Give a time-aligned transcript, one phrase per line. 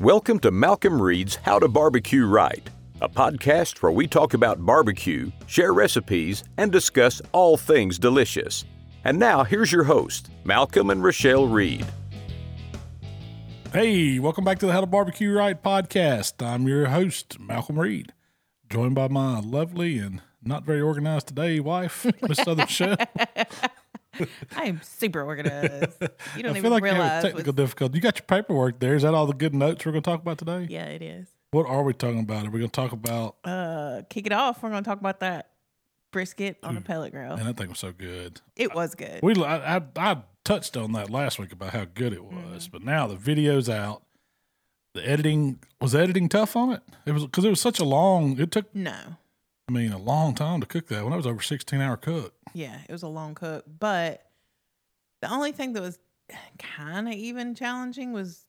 [0.00, 2.68] Welcome to Malcom Reed's How to Barbecue Right,
[3.00, 8.64] a podcast where we talk about barbecue, share recipes, and discuss all things delicious.
[9.04, 11.86] And now, here's your host, Malcom and Rochelle Reed.
[13.72, 16.44] Hey, welcome back to the How to Barbecue Right podcast.
[16.44, 18.12] I'm your host, Malcom Reed,
[18.68, 22.98] joined by my lovely and not very organized today wife, Miss Southern Chef.
[24.56, 25.96] I am super organized.
[26.36, 27.24] You don't I even feel like you have realize.
[27.24, 27.98] a technical what's- difficulty.
[27.98, 28.94] You got your paperwork there.
[28.94, 30.66] Is that all the good notes we're going to talk about today?
[30.70, 31.26] yeah, it is.
[31.50, 32.46] What are we talking about?
[32.46, 33.36] Are we going to talk about?
[33.44, 34.62] Uh, kick it off.
[34.62, 35.50] We're going to talk about that
[36.10, 37.36] brisket on a pellet grill.
[37.36, 38.40] Man, that thing was so good.
[38.56, 39.20] It was good.
[39.22, 42.82] We I, I, I touched on that last week about how good it was, but
[42.82, 44.02] now the video's out.
[44.94, 46.82] The editing was editing tough on it.
[47.06, 48.38] It was because it was such a long.
[48.38, 48.96] It took no.
[49.68, 51.02] I mean a long time to cook that.
[51.04, 52.34] When I was over sixteen hour cook.
[52.54, 53.64] Yeah, it was a long cook.
[53.78, 54.24] But
[55.20, 55.98] the only thing that was
[56.58, 58.46] kind of even challenging was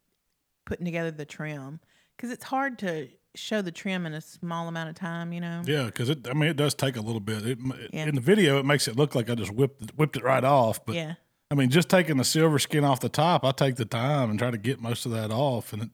[0.66, 1.80] putting together the trim
[2.16, 5.62] because it's hard to show the trim in a small amount of time, you know?
[5.66, 6.28] Yeah, because it.
[6.30, 7.46] I mean, it does take a little bit.
[7.46, 8.06] It, it- Yeah.
[8.06, 10.86] In the video, it makes it look like I just whipped whipped it right off.
[10.86, 11.16] But yeah.
[11.52, 14.40] I mean, just taking the silver skin off the top, I take the time and
[14.40, 15.90] try to get most of that off, and it,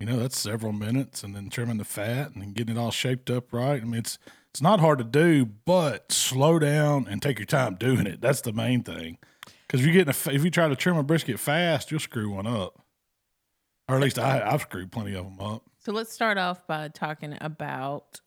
[0.00, 3.30] you know, that's several minutes, and then trimming the fat and getting it all shaped
[3.30, 3.80] up right.
[3.80, 4.18] I mean, it's
[4.52, 8.20] it's not hard to do, but slow down and take your time doing it.
[8.20, 9.18] That's the main thing.
[9.66, 12.00] Because if you get in a, if you try to trim a brisket fast, you'll
[12.00, 12.82] screw one up.
[13.88, 15.62] Or at least I, I've screwed plenty of them up.
[15.78, 18.20] So let's start off by talking about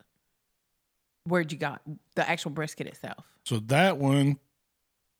[1.25, 1.81] where'd you got
[2.15, 3.25] the actual brisket itself.
[3.45, 4.39] So that one,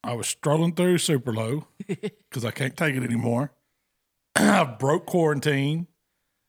[0.04, 3.52] I was strolling through Superlo because I can't take it anymore.
[4.36, 5.88] I broke quarantine,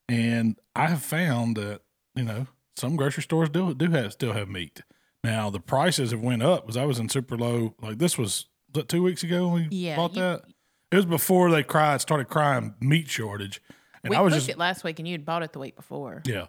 [0.09, 1.81] and I have found that
[2.15, 4.81] you know some grocery stores do do have still have meat.
[5.23, 7.73] Now the prices have went up because I was in Superlo.
[7.81, 10.43] Like this was, was that two weeks ago when we Yeah, bought you- that.
[10.91, 13.61] It was before they cried started crying meat shortage,
[14.03, 15.59] and we I was cooked just it last week and you had bought it the
[15.59, 16.21] week before.
[16.25, 16.45] yeah.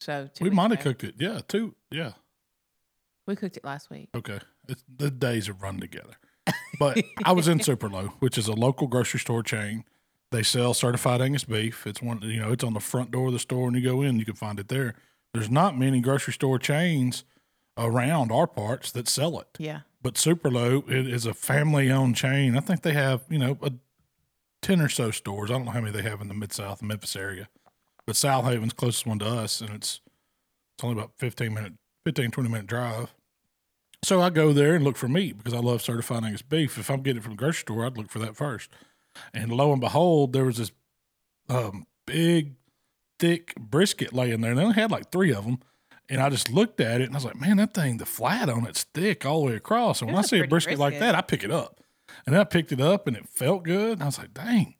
[0.00, 1.16] So two we might have cooked it.
[1.18, 1.74] Yeah, two.
[1.90, 2.12] Yeah,
[3.26, 4.08] We cooked it last week.
[4.14, 4.38] Okay.
[4.66, 6.14] It's, the days have run together.
[6.78, 9.84] But I was in Superlo, which is a local grocery store chain.
[10.30, 11.86] They sell certified Angus beef.
[11.86, 14.00] It's one, you know, it's on the front door of the store, and you go
[14.00, 14.94] in, you can find it there.
[15.32, 17.24] There's not many grocery store chains
[17.76, 19.48] around our parts that sell it.
[19.58, 19.80] Yeah.
[20.02, 22.56] But Superlo it is a family owned chain.
[22.56, 23.72] I think they have, you know, a
[24.62, 25.50] 10 or so stores.
[25.50, 27.48] I don't know how many they have in the Mid South and Memphis area.
[28.06, 30.00] But Southaven's closest one to us, and it's
[30.74, 31.74] it's only about 15 minute,
[32.04, 33.14] 15, 20 minute drive.
[34.02, 36.78] So I go there and look for meat because I love certified Angus beef.
[36.78, 38.70] If I'm getting it from the grocery store, I'd look for that first.
[39.34, 40.72] And lo and behold, there was this
[41.50, 42.54] um, big,
[43.20, 44.50] thick brisket laying there.
[44.50, 45.60] And they only had like three of them.
[46.08, 48.48] And I just looked at it and I was like, man, that thing, the flat
[48.48, 50.00] on it's thick all the way across.
[50.00, 51.80] And when I see a pretty brisket, like that, I pick it up.
[52.26, 53.92] And then I picked it up and it felt good.
[53.92, 54.74] And I was like, dang,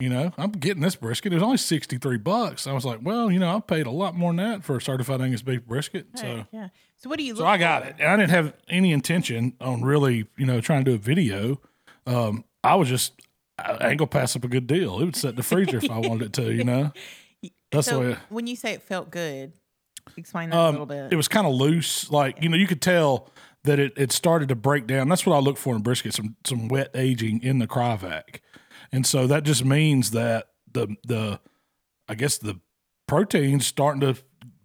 [0.00, 1.32] you know, I'm getting this brisket.
[1.32, 2.66] It was only 63 bucks.
[2.66, 4.80] I was like, well, you know, I paid a lot more than that for a
[4.80, 6.06] certified Angus beef brisket.
[6.14, 6.46] So.
[6.50, 6.68] Yeah.
[6.96, 7.88] So what do you look So I got for?
[7.90, 10.98] it, and I didn't have any intention on really, you know, trying to do a
[10.98, 11.60] video.
[12.06, 13.12] Um, I was just,
[13.58, 15.00] I ain't gonna pass up a good deal.
[15.00, 16.92] It would set the freezer if I wanted it to, you know.
[17.70, 18.16] That's so the way.
[18.28, 19.52] when you say it felt good,
[20.16, 21.12] explain that a little Um, bit.
[21.12, 23.30] it was kind of loose, like you know, you could tell
[23.64, 25.08] that it, it started to break down.
[25.08, 28.40] That's what I look for in brisket some some wet aging in the cryovac,
[28.92, 31.40] and so that just means that the the,
[32.08, 32.60] I guess the
[33.06, 34.16] protein's starting to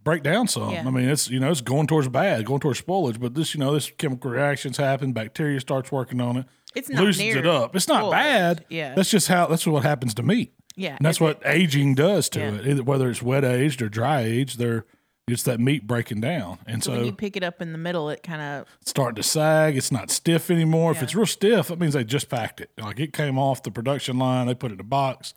[0.03, 0.71] break down some.
[0.71, 0.83] Yeah.
[0.87, 3.59] I mean, it's you know it's going towards bad, going towards spoilage, but this you
[3.59, 6.45] know this chemical reactions happen, bacteria starts working on it,
[6.75, 7.75] it's not loosens it up.
[7.75, 8.11] It's not spoilage.
[8.11, 8.66] bad.
[8.69, 8.95] Yeah.
[8.95, 10.53] That's just how that's what happens to meat.
[10.77, 10.95] Yeah.
[10.95, 12.51] And that's it- what aging does to Yeah.
[12.53, 12.67] it.
[12.67, 14.85] Either- Whether it's wet aged or dry aged, they're
[15.29, 17.77] it's that meat breaking down, and so so, when you pick it up in the
[17.77, 19.75] middle, it kind of starting to sag.
[19.75, 20.93] It's not stiff anymore.
[20.93, 22.69] If it's real stiff, that means they just packed it.
[22.77, 25.33] Like it came off the production line, they put it in a box,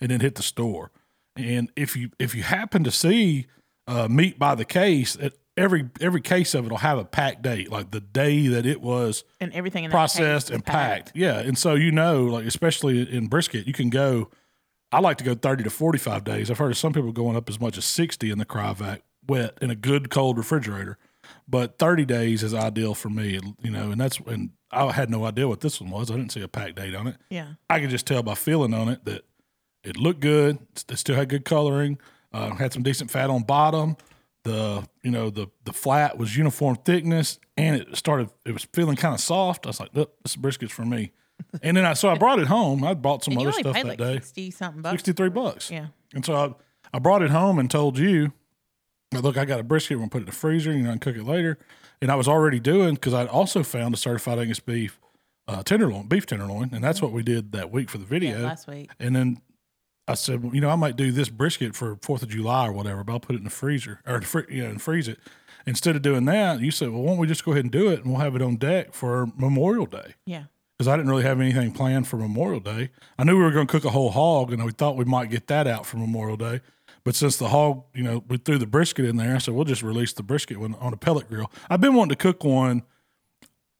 [0.00, 0.92] and then hit the store.
[1.34, 3.46] And if you if you happen to see
[3.88, 7.42] uh, meat by the case, it, every every case of it will have a pack
[7.42, 11.10] date, like the day that it was and everything in processed and packed.
[11.16, 14.30] Yeah, and so you know, like especially in brisket, you can go.
[14.92, 16.50] I like to go thirty to forty-five days.
[16.50, 19.56] I've heard of some people going up as much as sixty in the cryovac, wet
[19.62, 20.98] in a good cold refrigerator.
[21.48, 23.90] But thirty days is ideal for me, you know.
[23.90, 26.10] And that's and I had no idea what this one was.
[26.10, 27.16] I didn't see a pack date on it.
[27.30, 27.54] Yeah.
[27.70, 29.24] I could just tell by feeling on it that
[29.84, 30.58] it looked good.
[30.88, 31.98] It still had good coloring.
[32.32, 33.96] Uh, had some decent fat on bottom.
[34.44, 38.30] The you know the the flat was uniform thickness, and it started.
[38.44, 39.66] It was feeling kind of soft.
[39.66, 41.12] I was like, "Look, this brisket's for me."
[41.62, 42.84] And then I so I brought it home.
[42.84, 44.14] I bought some And other stuff that like day.
[44.14, 44.92] sixty something bucks.
[44.92, 45.70] Sixty three bucks.
[45.70, 45.86] Yeah.
[46.14, 46.54] And so I
[46.94, 48.32] I brought it home and told you,
[49.12, 49.96] look, I got a brisket.
[49.96, 50.72] We're gonna put it in the freezer.
[50.72, 51.58] You know, and cook it later.
[52.00, 54.98] And I was already doing because I'd also found a certified Angus beef
[55.48, 58.38] uh, tenderloin, beef tenderloin, and that's what we did that week for the video.
[58.38, 58.90] Yeah, last week.
[58.98, 59.40] And then
[60.08, 62.72] I said, well, you know, I might do this brisket for Fourth of July or
[62.72, 65.18] whatever, but I'll put it in the freezer or the you know, and freeze it.
[65.64, 67.88] Instead of doing that, you said, well, why don't we just go ahead and do
[67.88, 70.14] it and we'll have it on deck for Memorial Day?
[70.26, 70.44] Yeah.
[70.82, 72.90] Because I didn't really have anything planned for Memorial Day.
[73.16, 75.30] I knew we were going to cook a whole hog, and we thought we might
[75.30, 76.60] get that out for Memorial Day.
[77.04, 79.64] But since the hog, you know, we threw the brisket in there, I said we'll
[79.64, 81.52] just release the brisket on a pellet grill.
[81.70, 82.82] I've been wanting to cook one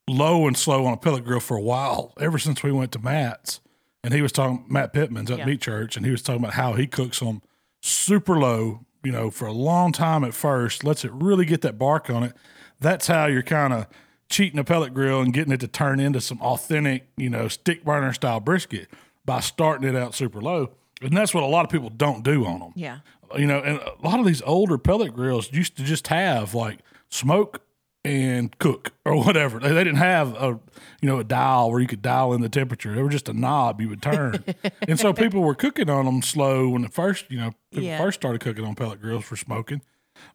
[0.07, 2.99] low and slow on a pellet grill for a while, ever since we went to
[2.99, 3.59] Matt's,
[4.01, 5.45] and he was talking Matt Pittman's at Yeah.
[5.45, 7.41] Meat Church, and he was talking about how he cooks them
[7.81, 11.77] super low, you know, for a long time at first, lets it really get that
[11.77, 12.33] bark on it.
[12.79, 13.87] That's how you're kind of
[14.33, 17.83] cheating a pellet grill and getting it to turn into some authentic, you know, stick
[17.85, 18.87] burner style brisket
[19.25, 20.71] by starting it out super low.
[21.01, 22.99] And that's what a lot of people don't do on them Yeah.
[23.37, 26.79] you know, and a lot of these older pellet grills used to just have like
[27.09, 27.61] smoke
[28.05, 29.59] and cook or whatever.
[29.59, 30.59] They, they didn't have a
[31.01, 32.95] you know a dial where you could dial in the temperature.
[32.95, 34.43] They were just a knob you would turn,
[34.87, 37.97] and so people were cooking on them slow when the first you know people Yeah.
[37.97, 39.81] first started cooking on pellet grills for smoking.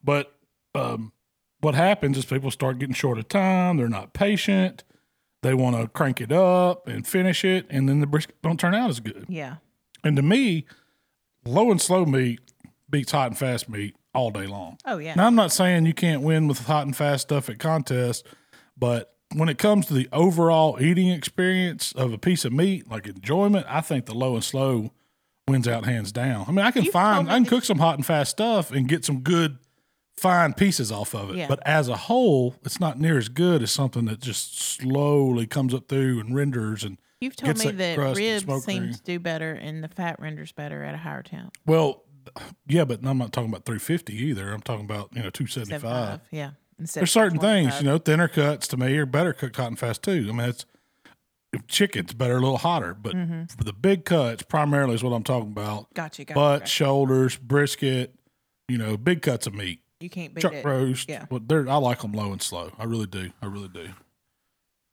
[0.05, 0.33] But
[0.75, 1.13] um,
[1.61, 3.77] what happens is people start getting short of time.
[3.77, 4.85] They're not patient.
[5.43, 8.75] They want to crank it up and finish it, and then the brisket don't turn
[8.75, 9.27] out as good.
[9.29, 9.57] Yeah.
[10.03, 10.67] And to me,
[11.45, 12.41] low and slow meat
[12.91, 14.79] beats hot and fast meat all day long.
[14.85, 15.15] Oh yeah.
[15.15, 18.25] Now, I'm not saying you can't win with hot and fast stuff at contests,
[18.77, 23.07] but when it comes to the overall eating experience of a piece of meat, like
[23.07, 24.91] enjoyment, I think the low and slow
[25.47, 26.47] wins out hands down.
[26.49, 28.89] I mean, I can You've find, I can cook some hot and fast stuff and
[28.89, 29.59] get some good,
[30.19, 31.37] fine pieces off of it.
[31.37, 31.49] Yeah.
[31.49, 35.73] But as a whole, it's not near as good as something that just slowly comes
[35.75, 39.19] up through and renders and You've told gets me that that ribs seem to do
[39.19, 41.57] better and the fat renders better at a higher temp.
[41.67, 42.05] Well,
[42.67, 44.53] yeah, but I'm not talking about 350 either.
[44.53, 46.21] I'm talking about you know 275.
[46.31, 46.51] Yeah.
[46.79, 49.79] Instead There's certain things, you know, thinner cuts to me are better cooked hot and
[49.79, 50.27] fast too.
[50.29, 50.65] I mean, it's
[51.53, 53.45] if chicken's better a little hotter, but Mm-hmm.
[53.47, 55.93] for the big cuts, primarily is what I'm talking about.
[55.95, 56.25] Gotcha.
[56.25, 56.35] Gotcha.
[56.39, 56.71] Butt, gotcha.
[56.71, 58.15] shoulders, brisket,
[58.69, 60.65] you know, big cuts of meat, You can't beat chuck it.
[60.65, 61.09] roast.
[61.09, 61.27] Yeah.
[61.31, 62.71] Well, they're, I like them low and slow.
[62.79, 63.31] I really do.
[63.43, 63.89] I really do.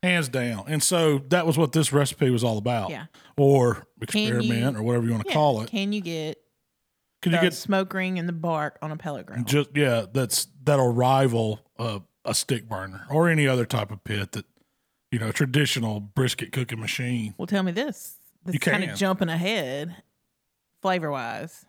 [0.04, 0.66] Hands down.
[0.68, 2.90] And so that was what this recipe was all about.
[2.92, 3.06] Yeah.
[3.38, 5.34] Or Can you- experiment or whatever you want to Yeah.
[5.34, 5.69] call it.
[5.69, 6.38] Can you get
[7.22, 9.44] Can the you get smoke ring and the bark on a pellet grill?
[9.44, 14.31] just yeah that's that'll rival uh, a stick burner or any other type of pit
[14.34, 14.46] that
[15.12, 18.18] you know traditional brisket cooking machine well, tell me this.
[18.44, 19.96] This kind of jumping ahead,
[20.84, 21.66] flavor wise.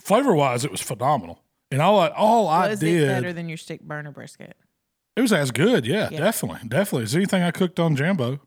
[0.00, 1.40] flavor wise it was phenomenal
[1.70, 4.56] and all I all I Was it better than your stick burner brisket?
[5.16, 6.18] it was as good yeah, Yeah.
[6.20, 8.40] definitely definitely as anything I cooked on Jambo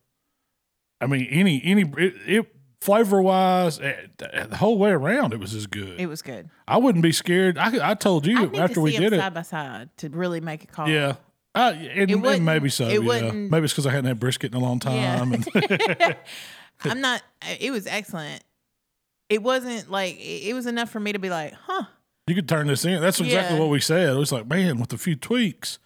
[1.02, 5.68] I mean any any it, it flavor wise the whole way around it was as
[5.68, 6.50] good It was good.
[6.68, 9.90] I wouldn't be scared I I told you after we did it side by side
[9.98, 10.88] to really make a call.
[10.90, 11.16] yeah.
[11.56, 12.88] Uh, and wouldn't- maybe so.
[12.88, 13.32] it yeah.
[13.32, 15.18] Maybe it's because I hadn't had brisket in a long Yeah.
[15.18, 15.34] time.
[15.34, 15.48] And
[16.84, 17.22] I'm not.
[17.60, 18.44] It was excellent.
[19.30, 21.84] It wasn't like it it was enough for me to be like, huh.
[22.30, 23.02] You could turn this in.
[23.02, 23.62] That's exactly Yeah.
[23.64, 24.10] what we said.
[24.10, 25.80] It was like, man, with a few tweaks,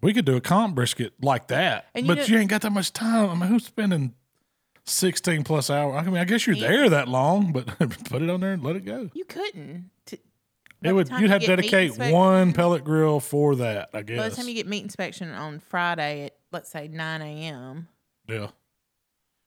[0.00, 1.86] we could do a comp brisket like that.
[1.96, 3.28] You but know- you ain't got that much time.
[3.30, 4.14] I mean, who's spending
[4.86, 5.96] sixteen plus hours?
[5.96, 6.68] I mean, I guess you're Yeah.
[6.68, 7.66] there that long, but
[8.04, 9.10] put it on there and let it go.
[9.14, 9.90] You couldn't.
[10.06, 10.18] T-
[10.82, 11.08] It would.
[11.10, 13.90] You'd have to dedicate one pellet grill for that.
[13.92, 14.16] I guess.
[14.18, 17.88] By the time you get meat inspection on Friday at let's say 9 a.m.,
[18.28, 18.48] yeah.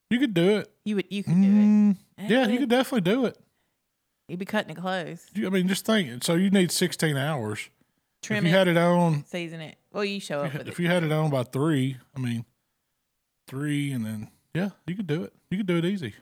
[0.09, 0.71] You could do it.
[0.85, 2.29] you would you could do Mm, it.
[2.29, 3.37] yeah, you could definitely do it.
[4.27, 6.23] You'd be cutting it close, You, I mean, just think.
[6.23, 7.69] So you need sixteen hours.
[8.21, 9.75] trim if you it, had it on, season it.
[9.91, 10.83] Well, you show up with if it.
[10.83, 12.45] you had it on by three, I mean,
[13.47, 15.33] three and then yeah, you could do it.
[15.49, 16.13] You could do it easy.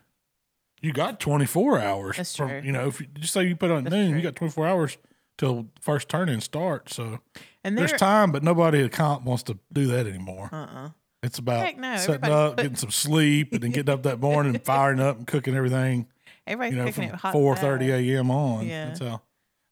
[0.81, 2.17] You got twenty four hours.
[2.17, 2.61] That's from- true.
[2.63, 4.23] You know, if you just say you put it on That's noon, you true.
[4.23, 4.97] got twenty four hours
[5.37, 6.89] till first turn in start.
[6.91, 7.19] So
[7.63, 10.49] And there's there, time, but nobody at comp wants to do that anymore.
[10.51, 10.89] uh, uh
[11.23, 14.19] It's about Heck no, setting everybody's up, getting some sleep, and then getting up that
[14.19, 16.07] morning and firing up and cooking everything.
[16.51, 17.33] Everybody's You know, cooking from it hot.
[17.33, 18.29] four thirty a.m.
[18.31, 18.65] on.
[18.67, 18.95] Yeah.
[18.99, 19.21] How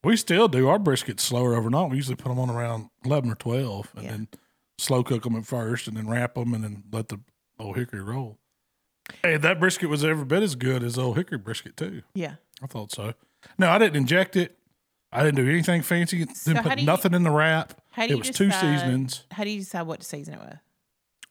[0.03, 1.89] we still do our briskets slower overnight.
[1.91, 4.11] We usually put them on around eleven or twelve, and Yeah.
[4.11, 4.27] then
[4.77, 7.19] slow cook them at first, and then wrap them, and then let the
[7.59, 8.37] old hickory roll.
[9.23, 12.03] Hey, that brisket was every bit as good as old hickory brisket too.
[12.13, 12.35] Yeah.
[12.61, 13.13] I thought so.
[13.57, 14.57] No, I didn't inject it.
[15.11, 16.23] I didn't do anything fancy.
[16.25, 17.81] So Didn't how put do you- nothing in the wrap.
[17.91, 19.23] How do It you was two seasonings.
[19.31, 20.59] How do you decide what to season it with?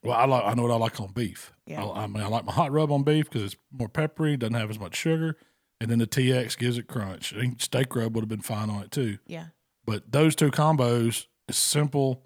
[0.03, 0.45] Well, I like.
[0.45, 1.53] I know what I like on beef.
[1.67, 1.85] Yeah.
[1.85, 4.55] I, I mean, I like my hot rub on beef because it's more peppery, doesn't
[4.55, 5.37] have as much sugar,
[5.81, 7.35] and then the TX gives it crunch.
[7.35, 9.19] I think steak rub would have been fine on it too.
[9.27, 9.47] Yeah.
[9.85, 12.23] But those two combos is simple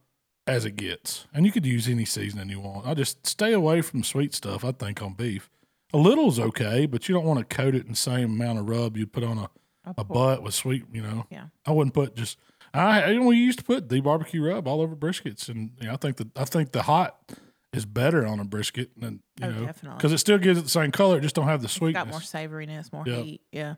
[0.47, 2.87] as it gets, and you could use any seasoning you want.
[2.87, 4.65] I just stay away from sweet stuff.
[4.65, 5.49] I think on beef,
[5.95, 8.69] a little's okay, but you don't want to coat it in the same amount of
[8.69, 9.49] rub you'd put on a,
[9.97, 10.85] a butt with sweet.
[10.93, 11.47] You know, Yeah.
[11.65, 12.39] I wouldn't put just.
[12.75, 15.93] I know, we used to put the barbecue rub all over briskets, and you know,
[15.93, 17.17] I think that I think the hot
[17.73, 19.97] is better on a brisket than you Oh, know definitely.
[19.97, 21.19] because it still gives it the same color.
[21.19, 22.05] It just don't have the It's sweetness.
[22.05, 23.23] got more savoriness, more Yeah.
[23.23, 23.41] heat.
[23.53, 23.75] Yeah.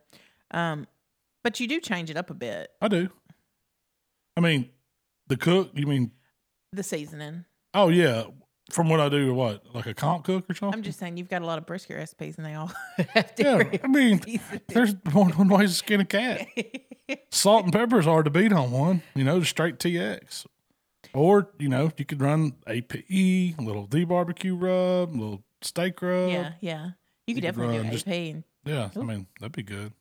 [0.51, 0.87] Um,
[1.43, 2.71] But you do change it up a bit.
[2.81, 3.11] I do.
[4.37, 4.71] I mean,
[5.29, 5.71] the cook.
[5.75, 6.11] You mean?
[6.73, 7.45] The seasoning.
[7.75, 8.25] Oh yeah.
[8.71, 10.79] From what I do, what like a comp cook or something?
[10.79, 12.73] I'm just saying you've got a lot of brisket recipes and they all
[13.11, 14.23] have Yeah, I mean,
[14.69, 16.47] there's more than one way to skin a cat.
[17.31, 19.03] Salt and pepper is hard to beat on one.
[19.15, 20.47] You know, straight TX.
[21.14, 23.11] Or you know, you could run APE,
[23.59, 26.30] a little D barbecue rub, a little steak rub.
[26.30, 26.85] yeah, yeah.
[26.85, 26.94] You could
[27.26, 29.92] You could definitely do just- AP and Yeah, I mean that'd be good.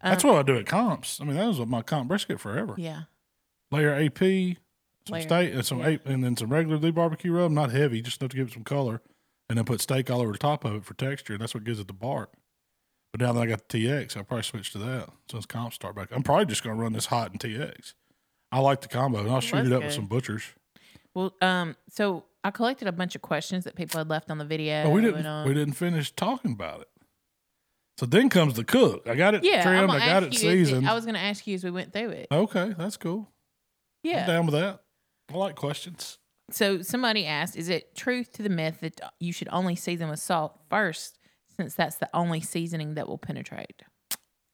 [0.00, 1.20] um, That's what I do at comps.
[1.20, 2.74] I mean, that was my comp brisket forever.
[2.78, 3.02] yeah.
[3.70, 4.18] Layer AP,
[5.06, 5.96] some Layer, steak, and some yeah.
[6.04, 8.54] A- and then some regular D barbecue rub, not heavy, just enough to give it
[8.54, 9.02] some color,
[9.48, 11.34] and then put steak all over the top of it for texture.
[11.34, 12.32] And that's what gives it the bark.
[13.12, 15.94] But now that I got the TX, I'll probably switch to that since comps start
[15.96, 16.08] back.
[16.12, 17.94] I'm probably just gonna run this hot in TX.
[18.54, 20.44] I like the combo, and I'll shoot it up with some butchers.
[21.12, 24.44] Well, um, so I collected a bunch of questions that people had left on the
[24.44, 24.84] video.
[24.84, 26.88] Oh, we didn't we didn't finish talking about it.
[27.98, 29.08] So then comes the cook.
[29.08, 29.90] I got it Yeah, trimmed.
[29.90, 30.88] I got it seasoned.
[30.88, 32.26] I was going to ask you as we went through it.
[32.30, 33.28] okay, that's cool.
[34.04, 34.26] I'm Yeah.
[34.26, 34.82] down with that.
[35.32, 36.18] I like questions.
[36.50, 40.20] So somebody asked, "Is it truth to the myth that you should only season with
[40.20, 41.18] salt first,
[41.56, 43.82] since that's the only seasoning that will penetrate?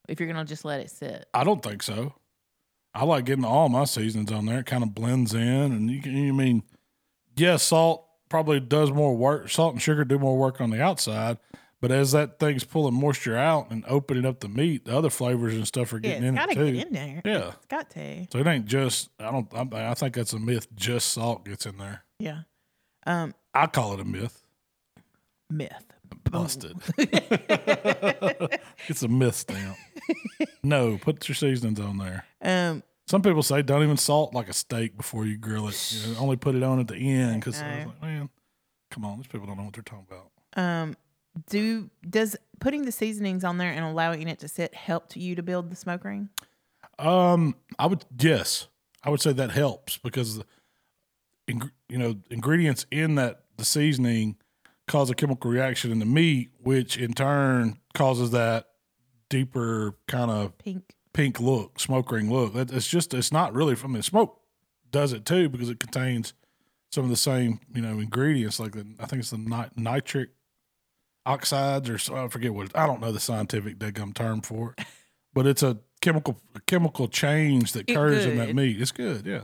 [0.09, 2.15] If you're going to just let it sit." I don't think so.
[2.95, 4.61] I like getting all my seasonings on there.
[4.61, 6.17] It kind of blends in, and you can.
[6.17, 6.63] You mean,
[7.37, 9.49] yeah, salt probably does more work.
[9.51, 11.39] Salt and sugar do more work on the outside,
[11.81, 15.55] but as that thing's pulling moisture out and opening up the meat, the other flavors
[15.55, 16.73] and stuff are Yeah, getting it's in got it to too.
[16.73, 17.23] get in there.
[17.25, 17.49] Yeah.
[17.57, 18.27] It's got to.
[18.33, 19.11] So it ain't just.
[19.21, 19.75] I don't.
[19.75, 20.67] I, I think that's a myth.
[20.75, 22.05] Just salt gets in there.
[22.19, 22.41] Yeah.
[23.07, 24.43] Um, I call it a myth.
[25.49, 25.85] myth.
[26.31, 26.77] Busted.
[28.89, 29.77] it's a myth stamp.
[30.63, 32.25] no, put your seasonings on there.
[32.43, 35.93] Um, Some people say don't even salt like a steak before you grill it.
[35.93, 38.29] You know, only put it on at the end because I was like, man,
[38.91, 40.31] come on, these people don't know what they're talking about.
[40.63, 40.97] um,
[41.49, 45.43] do does putting the seasonings on there and allowing it to sit help you to
[45.43, 46.29] build the smoke ring?
[46.99, 48.67] Um, I would yes,
[49.05, 50.45] I would say that helps because, the
[51.47, 54.37] ing- you know, ingredients in that the seasoning
[54.91, 58.67] cause a chemical reaction in the meat, which in turn causes that
[59.29, 60.83] deeper kind of Pink.
[61.13, 62.55] pink look, smoke ring look.
[62.55, 64.37] That, it's just it's not really from the smoke
[64.91, 66.35] does it too because it contains
[66.91, 70.31] some of the same you know ingredients like the I think it's the nit- nitric
[71.27, 74.75] oxides or so, I forget what it, I don't know the scientific deadgum term for
[74.77, 74.85] it,
[75.35, 78.81] but it's a chemical a chemical change that occurs in that meat.
[78.81, 79.43] It's good, yeah.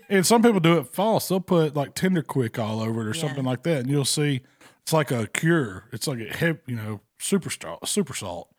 [0.08, 1.28] and some people do it false.
[1.28, 3.20] They'll put like tender quick all over it or Yeah.
[3.22, 4.42] something like that, and you'll see
[4.84, 5.88] it's like a cure.
[5.92, 8.50] It's like a heavy, you know, super salt, super salt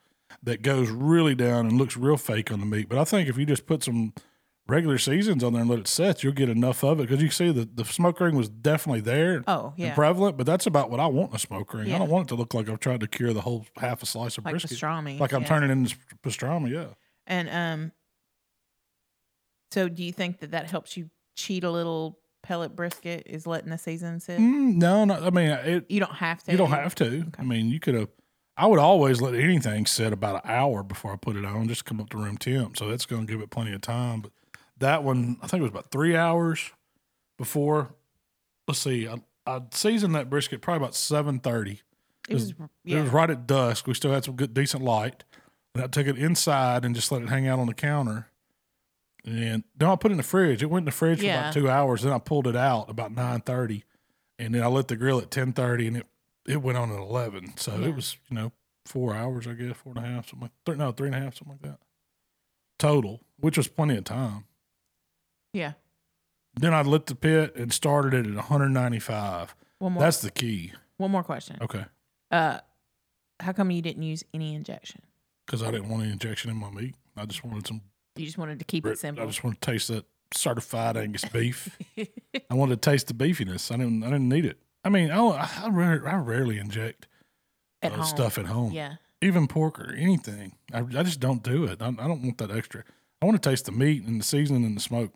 [0.41, 2.89] that goes really down and looks real fake on the meat.
[2.89, 4.12] But I think if you just put some
[4.67, 7.29] regular seasons on there and let it set, you'll get enough of it because you
[7.29, 10.36] see the the smoke ring was definitely there Oh and yeah, prevalent.
[10.36, 11.94] But that's about what I want in a smoke ring.
[11.94, 14.08] I don't want it to look like I've tried to cure the whole half a
[14.08, 15.20] slice of like brisket, pastrami.
[15.20, 15.48] like I'm yeah.
[15.48, 16.72] turning into pastrami.
[16.72, 16.88] Yeah.
[17.27, 17.91] And um,
[19.70, 23.23] so do you think that that helps you cheat a little pellet brisket?
[23.25, 24.39] Is letting the season sit?
[24.39, 25.15] Mm, no, no.
[25.15, 26.51] I mean, it, You don't have to.
[26.51, 27.25] You don't have to.
[27.37, 28.09] I mean, you could have.
[28.57, 31.83] I would always let anything sit about an hour before I put it on, just
[31.83, 32.77] come up to room temp.
[32.77, 34.21] So that's going to give it plenty of time.
[34.21, 34.31] But
[34.77, 36.71] that one, I think it was about three hours
[37.37, 37.93] before.
[38.67, 41.81] Let's see, I, I seasoned that brisket probably about seven thirty.
[42.29, 42.53] It was,
[42.85, 43.85] It was right at dusk.
[43.87, 45.23] We still had some good, decent light,
[45.75, 48.27] and I took it inside and just let it hang out on the counter.
[49.25, 50.62] And then I put it in the fridge.
[50.62, 51.39] It went in the fridge for Yeah.
[51.41, 52.03] about two hours.
[52.03, 53.84] Then I pulled it out about nine thirty,
[54.38, 56.08] and then I lit the grill at ten thirty, and it
[56.48, 57.58] it went on at eleven.
[57.58, 57.88] So Yeah.
[57.88, 58.51] it was you know
[58.86, 61.20] four hours, I guess, four and a half, something like three, no three and a
[61.20, 61.79] half, something like that
[62.77, 64.46] total, which was plenty of time.
[65.53, 65.74] yeah.
[66.58, 69.55] Then I lit the pit and started it at 195.
[69.79, 70.03] One more.
[70.03, 70.72] That's the key.
[70.98, 71.58] one more question.
[71.62, 71.86] Okay,
[72.32, 72.60] Uh,
[73.41, 75.01] how come you didn't use any injection?
[75.46, 76.96] because I didn't want any injection in my meat.
[77.17, 77.82] I just wanted some
[78.15, 79.24] You just wanted to keep it simple.
[79.24, 81.77] I just want to taste that certified Angus beef.
[82.50, 83.72] I wanted to taste the beefiness.
[83.72, 84.03] I didn't.
[84.03, 84.57] I didn't need it.
[84.84, 85.17] I mean, I
[85.63, 87.07] I, rare, I rarely inject
[87.81, 88.95] At uh, stuff at home, Yeah.
[89.22, 90.55] even pork or anything.
[90.74, 91.81] I, I just don't do it.
[91.81, 92.84] I, I don't want that extra.
[93.22, 95.12] I want to taste the meat and the seasoning and the smoke.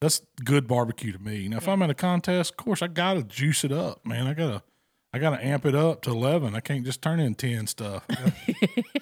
[0.00, 1.48] That's good barbecue to me.
[1.48, 1.74] Now, if Yeah.
[1.74, 4.26] I'm in a contest, of course, I gotta juice it up, man.
[4.26, 4.62] I gotta.
[5.12, 6.56] I gotta amp it up to eleven.
[6.56, 8.04] I can't just turn in ten stuff.
[8.08, 8.32] Gotta-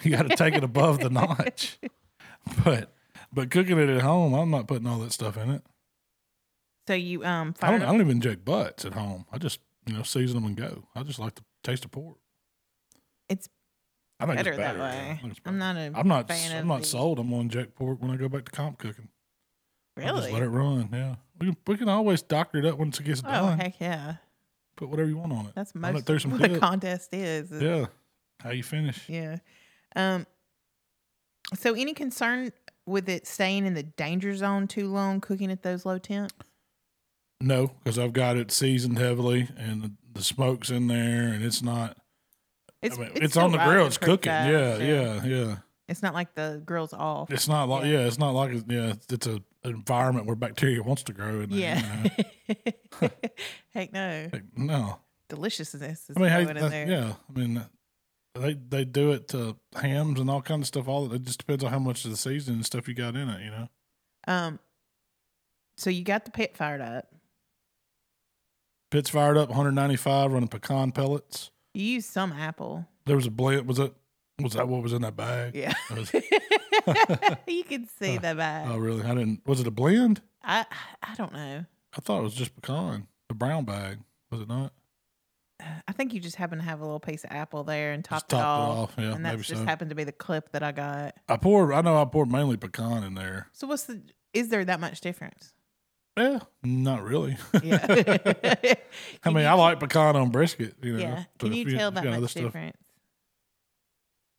[0.03, 1.79] you got to take it above the notch.
[2.65, 2.93] But
[3.33, 5.63] but cooking it at home, I'm not putting all that stuff in it.
[6.89, 9.25] So you um I don't, I don't even inject butts at home.
[9.33, 10.85] I just you know season them and go.
[10.95, 12.17] I just like the taste of pork.
[13.29, 13.49] It's
[14.21, 15.21] I think it's better that way.
[15.47, 16.29] I'm not a I'm not.
[16.29, 17.19] fan I'm not the- sold.
[17.19, 19.09] I'm gonna inject pork when I go back to comp cooking.
[19.97, 20.33] I'll just Really?
[20.33, 20.89] let it run.
[20.93, 23.45] Yeah, we can, we can always doctor it up once it gets Oh done.
[23.61, 24.17] Oh heck yeah!
[24.77, 25.53] Put whatever you want on it.
[25.55, 27.53] That's it most some what a contest is.
[27.53, 27.87] is- Yeah,
[28.41, 29.09] how you finish?
[29.09, 29.37] Yeah.
[29.95, 30.27] Um.
[31.55, 32.51] So, any concern
[32.87, 36.35] with it staying in the danger zone too long cooking at those low temps?
[37.41, 41.63] No, because I've got it seasoned heavily, and the, the smoke's in there, and it's
[41.63, 41.97] not.
[42.81, 43.87] It's I mean, it's, still on the grill.
[43.87, 44.31] It's cooking.
[44.31, 45.57] fast, Yeah, yeah, yeah.
[45.89, 47.31] It's not like the grill's off.
[47.31, 47.91] It's not like Yeah.
[47.91, 48.07] yeah.
[48.07, 48.91] It's not like it's, yeah.
[48.91, 51.59] It's, it's a an environment where bacteria wants to grow in there.
[51.59, 52.03] yeah.
[52.49, 52.55] you
[53.01, 53.09] know?
[53.75, 54.29] Heck no.
[54.33, 54.99] Like, no.
[55.29, 56.89] Deliciousness is I mean, hey, going in there.
[56.89, 57.13] yeah.
[57.29, 57.65] I mean,
[58.35, 60.89] they they do it to hams and all kinds of stuff.
[60.89, 63.29] All it just depends on how much of the seasoning and stuff you got in
[63.29, 63.43] it.
[63.45, 63.69] You know.
[64.27, 64.59] Um
[65.77, 67.07] so you got the pit fired up.
[68.91, 71.51] Pit's fired up 195 running pecan pellets.
[71.75, 72.87] You used some apple.
[73.07, 73.67] There was a blend.
[73.67, 73.93] Was it?
[74.41, 75.55] Was that what was in that bag?
[75.55, 75.73] Yeah.
[77.47, 78.67] You can see the bag.
[78.69, 79.05] oh, really?
[79.05, 79.47] I didn't.
[79.47, 80.21] Was it a blend?
[80.43, 80.67] I
[81.03, 81.65] I don't know.
[81.97, 83.07] I thought it was just pecan.
[83.29, 83.99] The brown bag
[84.31, 84.73] was it not?
[85.89, 88.29] I think you just happen to have a little piece of apple there and Just
[88.29, 89.05] topped, it, off, it off.
[89.05, 89.65] Yeah, and that just so.
[89.65, 91.15] happened to be the clip that I got.
[91.29, 91.73] I poured.
[91.73, 93.49] I know I poured mainly pecan in there.
[93.53, 94.03] So what's the?
[94.33, 95.53] Is there that much difference?
[96.17, 97.37] Yeah, not really.
[97.63, 97.85] Yeah.
[99.25, 100.75] I mean, you I like pecan on brisket.
[100.83, 101.25] You know, Yeah.
[101.39, 102.77] Can you if tell if that got other much difference?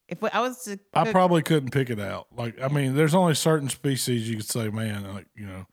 [0.08, 2.27] If we, I was to, I probably couldn't pick it out.
[2.36, 5.65] Like, I mean, there's only certain species you could say, man, like you know,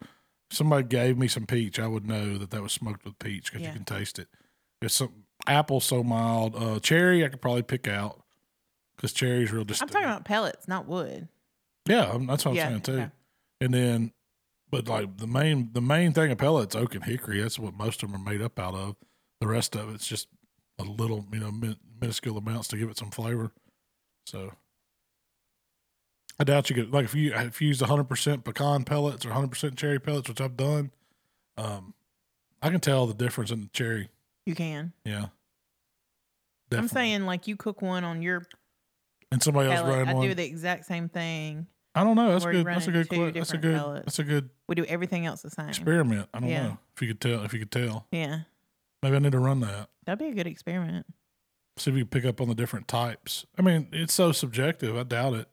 [0.50, 3.50] if somebody gave me some peach, I would know that that was smoked with peach
[3.50, 3.68] because Yeah.
[3.68, 4.28] you can taste it.
[4.80, 6.54] It's some apple so mild.
[6.56, 8.22] Uh, cherry, I could probably pick out
[8.96, 9.94] because cherry's real distinct.
[9.94, 11.28] I'm talking about pellets, not wood.
[11.86, 12.92] Yeah, I'm- that's what I'm Yeah, saying too.
[13.00, 13.10] okay.
[13.62, 14.12] And then,
[14.70, 17.40] but like the main the main thing of pellets, oak and hickory.
[17.40, 18.96] That's what most of them are made up out of.
[19.40, 20.28] The rest of it's just
[20.78, 23.52] a little, you know, min- minuscule amounts to give it some flavor.
[24.26, 24.52] So,
[26.38, 29.30] I doubt you could like if you if you used 100 percent pecan pellets or
[29.30, 30.90] 100 percent cherry pellets, which I've done.
[31.58, 31.94] Um,
[32.62, 34.08] I can tell the difference in the cherry.
[34.50, 34.92] You can.
[35.04, 35.26] Yeah,
[36.72, 38.46] I'm saying like you cook one on your
[39.32, 39.92] and somebody else pellet.
[39.98, 40.28] running I one.
[40.28, 41.66] do the exact same thing.
[41.94, 42.30] I don't know.
[42.32, 42.66] That's good.
[42.66, 43.08] That's a good.
[43.08, 43.74] que- That's a good.
[43.76, 44.04] pellets.
[44.06, 45.68] That's a good We do everything else the same.
[45.68, 46.28] experiment.
[46.32, 46.62] I don't Yeah.
[46.68, 47.42] know if you could tell.
[47.44, 48.40] If you could tell, Yeah,
[49.02, 49.88] maybe I need to run that.
[50.04, 51.06] that'd be a good experiment.
[51.76, 53.46] See if you pick up on the different types.
[53.58, 54.96] I mean, it's so subjective.
[54.96, 55.48] I doubt it.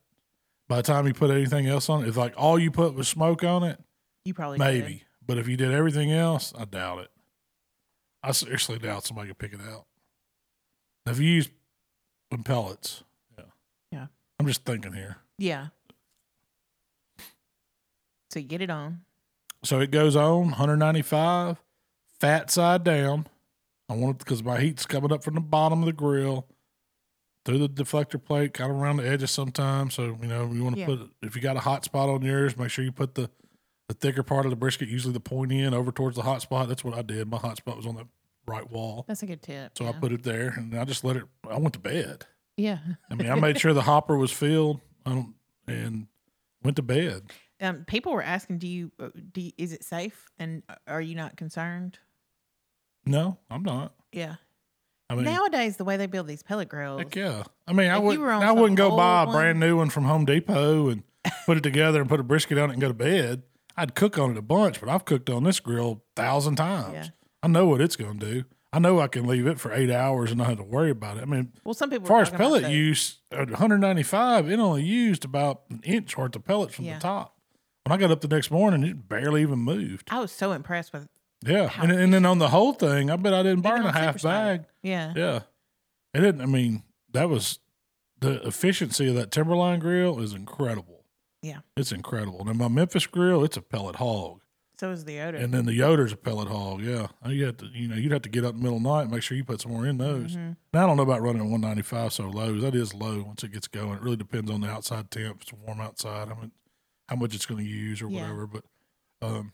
[0.67, 3.07] By the time you put anything else on it, if like all you put was
[3.07, 3.79] smoke on it,
[4.25, 4.65] You probably could.
[4.65, 5.03] maybe.
[5.25, 7.11] But if you did everything else, I doubt it.
[8.27, 9.85] I seriously doubt somebody could pick it out.
[11.05, 11.49] Now, if you use
[12.43, 13.03] pellets,
[13.37, 13.45] yeah,
[13.91, 14.07] Yeah.
[14.39, 15.17] I'm just thinking here.
[15.37, 15.67] Yeah.
[18.29, 19.01] So you get it on.
[19.63, 21.57] So it goes on 195,
[22.19, 23.27] fat side down.
[23.89, 26.45] I want it because my heat's coming up from the bottom of the grill
[27.45, 29.93] through the deflector plate, kind of around the edges sometimes.
[29.93, 30.85] So you know you want to Yeah.
[30.87, 33.29] put if you got a hot spot on yours, make sure you put the
[33.87, 36.67] the thicker part of the brisket, usually the pointy end, over towards the hot spot.
[36.67, 37.29] That's what I did.
[37.29, 38.05] My hot spot was on the
[38.47, 39.77] right wall, That's a good tip.
[39.77, 39.89] so yeah.
[39.91, 41.23] I put it there and I just let it.
[41.49, 42.25] I went to bed.
[42.55, 42.79] Yeah.
[43.11, 45.35] I mean, I made sure the hopper was filled, um,
[45.67, 46.07] and
[46.63, 47.23] went to bed.
[47.61, 50.27] Um, people were asking, do you, uh, do you, is it safe?
[50.39, 51.99] And uh, are you not concerned?
[53.05, 53.93] No, I'm not.
[54.11, 54.35] Yeah.
[55.09, 57.43] I mean, Nowadays, the way they build these pellet grills, Heck yeah.
[57.67, 59.59] I mean, I would you were on I some wouldn't go buy a old brand
[59.59, 61.03] new one from Home Depot and
[61.45, 63.43] put it together and put a brisket on it and go to bed.
[63.77, 66.93] I'd cook on it a bunch, but I've cooked on this grill a thousand times.
[66.93, 67.07] Yeah.
[67.43, 68.43] I know what it's going to do.
[68.73, 71.17] I know I can leave it for eight hours and not have to worry about
[71.17, 71.21] it.
[71.21, 74.83] I mean, well, some people as far as pellet use, uh, at 195, it only
[74.83, 76.95] used about an inch worth of pellets from Yeah.
[76.95, 77.37] the top.
[77.85, 80.09] When I got up the next morning, it barely even moved.
[80.11, 81.07] I was so impressed with
[81.45, 84.21] Yeah, and, and then on the whole thing, I bet I didn't burn a half
[84.21, 84.65] bag.
[84.83, 85.13] Yeah.
[85.15, 85.39] Yeah.
[86.13, 86.41] It didn't.
[86.41, 87.59] I mean, that was
[88.19, 91.05] the efficiency of that Timberline grill is incredible.
[91.41, 91.59] Yeah.
[91.77, 92.47] It's incredible.
[92.49, 94.41] And my Memphis grill, it's a pellet hog.
[94.79, 95.37] So is the Yoder.
[95.39, 96.81] And then the Yoder's a pellet hog.
[96.81, 97.07] Yeah.
[97.25, 98.89] You have to, you know, you'd have to get up in the middle of the
[98.89, 100.35] night and make sure you put some more in those.
[100.35, 100.55] Mhm.
[100.73, 102.59] Now, I don't know about running at 195 so low.
[102.59, 103.93] That is low once it gets going.
[103.93, 105.37] It really depends on the outside temp.
[105.37, 106.51] If it's warm outside, I mean,
[107.09, 108.21] how much it's going to use or Yeah.
[108.21, 108.45] whatever.
[108.47, 108.63] But
[109.23, 109.51] um,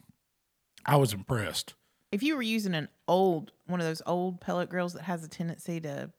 [0.86, 1.76] I was impressed.
[2.12, 5.30] If you were using an old, one of those old pellet grills that has a
[5.30, 6.12] tendency to,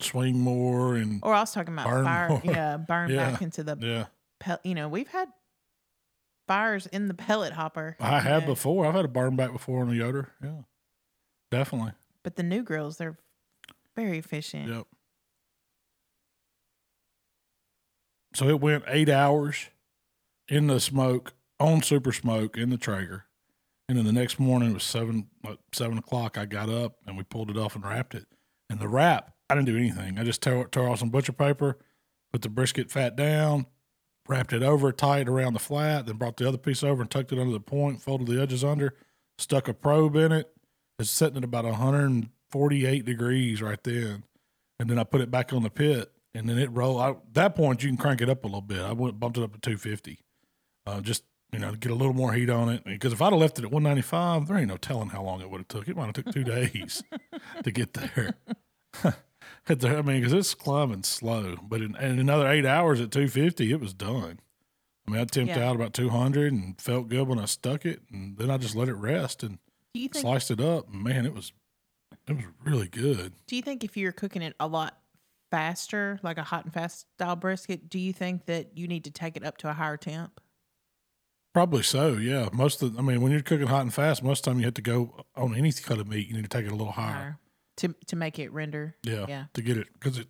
[0.00, 2.40] Swing more and or I was talking about Burn fire, more.
[2.44, 3.30] yeah, burn Yeah.
[3.30, 4.06] back into the, yeah.
[4.40, 5.28] pel- you know, we've had
[6.52, 7.96] fires in the pellet hopper.
[7.98, 8.86] I you have know, before.
[8.86, 10.28] I've had a burn back before on a Yoder.
[10.42, 10.62] Yeah,
[11.50, 11.92] definitely.
[12.22, 13.16] But the new grills, they're
[13.96, 14.68] very efficient.
[14.68, 14.86] Yep.
[18.34, 19.66] So it went eight hours
[20.48, 23.24] in the smoke on super smoke in the Traeger,
[23.88, 26.36] and then the next morning it was seven like seven o'clock.
[26.36, 28.26] I got up and we pulled it off and wrapped it.
[28.68, 30.18] And the wrap, I didn't do anything.
[30.18, 31.78] I just tore, tore off some butcher paper,
[32.32, 33.66] put the brisket fat down,
[34.28, 37.32] wrapped it over tight around the flat, then brought the other piece over and tucked
[37.32, 38.94] it under the point, folded the edges under,
[39.38, 40.52] stuck a probe in it.
[40.98, 44.24] It's sitting at about 148 degrees right then.
[44.78, 47.00] And then I put it back on the pit and then it rolled.
[47.02, 48.80] At that point, you can crank it up a little bit.
[48.80, 50.18] I went bumped it up to 250.
[50.86, 52.84] uh, just you know get a little more heat on it.
[52.84, 55.50] Because if I'd have left it at 195, there ain't no telling how long it
[55.50, 55.88] would have took.
[55.88, 57.02] It might have took two days
[57.62, 58.34] to get there.
[59.66, 63.70] The- I mean, because it's climbing slow, but in, in another eight hours at 250,
[63.72, 64.40] it was done.
[65.06, 65.68] I mean, I temped Yeah.
[65.68, 68.88] out about 200 and felt good when I stuck it, and then I just let
[68.88, 69.58] it rest and
[69.94, 70.14] think?
[70.14, 70.88] sliced it up.
[70.92, 71.52] And man, it was
[72.28, 73.32] it was really good.
[73.46, 74.96] Do you think if you're cooking it a lot
[75.50, 79.10] faster, like a hot and fast style brisket, do you think that you need to
[79.10, 80.40] take it up to a higher temp?
[81.52, 82.48] Probably so, yeah.
[82.52, 84.64] Most of, I mean, when you're cooking hot and fast, most of the time you
[84.66, 86.26] have to go on any cut of meat.
[86.28, 87.38] You need to take it a little higher, Higher
[87.76, 88.96] to to make it render.
[89.02, 89.44] yeah, Yeah.
[89.54, 90.28] to get it because it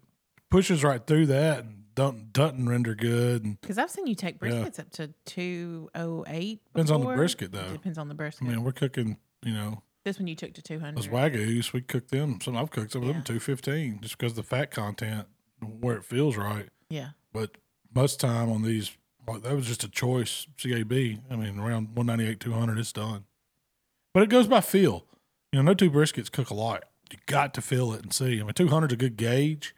[0.50, 3.60] pushes right through that and don't doesn't render good.
[3.60, 4.48] Because I've seen you take Yeah.
[4.50, 6.60] briskets up to two oh eight.
[6.72, 7.72] Depends on the brisket, though.
[7.72, 8.46] Depends on the brisket.
[8.48, 10.96] I mean, we're cooking, you know, this one you took to two hundred.
[10.98, 11.72] those wagyu's.
[11.72, 12.40] We cook them.
[12.40, 13.22] Some I've cooked some of them Yeah.
[13.24, 15.28] two fifteen just because the fat content
[15.60, 16.68] where it feels right.
[16.88, 17.10] Yeah.
[17.32, 17.56] But
[17.94, 18.96] most time on these,
[19.28, 20.46] like, that was just a choice.
[20.56, 20.92] CAB.
[21.30, 23.24] I mean, around one ninety eight two hundred, it's done.
[24.14, 25.06] But it goes by feel.
[25.52, 26.84] You know, no two briskets cook alike.
[27.12, 28.40] You got to feel it and see.
[28.40, 29.74] I mean, two hundred's a good gauge,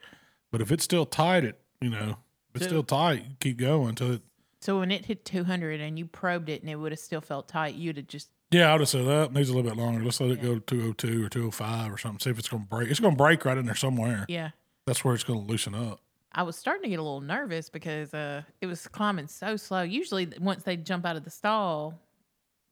[0.51, 2.17] but if it's still tight, it you know,
[2.51, 4.23] if it's So- still tight, keep going until it.
[4.61, 7.21] So when it hit two hundred and you probed it and it would have still
[7.21, 9.77] felt tight, you'd have just Yeah, I would have said that needs a little bit
[9.79, 10.03] longer.
[10.03, 12.21] Let's let it go to two hundred two or two hundred five or something.
[12.21, 12.89] See if it's going to break.
[12.91, 14.25] It's going to break right in there somewhere.
[14.29, 14.51] yeah.
[14.87, 16.01] That's where it's going to loosen up.
[16.33, 19.83] I was starting to get a little nervous because uh, it was climbing so slow.
[19.83, 21.99] Usually, th- once they jump out of the stall,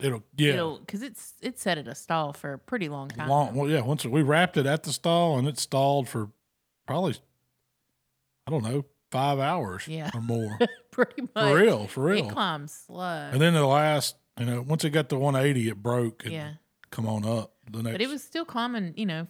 [0.03, 0.55] It'll yeah.
[0.55, 3.29] it'll because it's it's set at a stall for a pretty long time.
[3.29, 3.55] long.
[3.55, 3.81] Well, yeah.
[3.83, 6.31] Once we wrapped it at the stall and it stalled for
[6.87, 7.15] probably,
[8.47, 10.11] I don't know, five hours Yeah.
[10.15, 10.59] or more.
[10.91, 12.27] pretty much for real, for real.
[12.27, 13.29] It climbs slow.
[13.33, 16.25] And then the last, you know, once it got to 180, it broke.
[16.25, 16.53] And yeah,
[16.91, 17.53] Come on up.
[17.71, 17.93] The next.
[17.95, 18.95] but it was still climbing.
[18.97, 19.27] You know,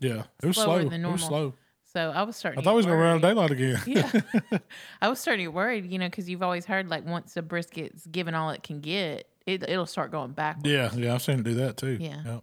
[0.00, 0.24] yeah.
[0.42, 0.88] It was slow.
[0.88, 1.54] than It was slow.
[1.92, 2.60] so I was starting.
[2.60, 3.80] I thought we was going to run out of daylight again.
[3.86, 4.10] Yeah.
[5.02, 7.42] I was starting to get worried, you know, because you've always heard like once a
[7.42, 10.68] brisket's given all it can get, it, it'll start going backwards.
[10.68, 10.92] yeah.
[10.94, 11.14] Yeah.
[11.14, 11.96] I've seen it do that too.
[12.00, 12.20] Yeah.
[12.24, 12.42] Yep.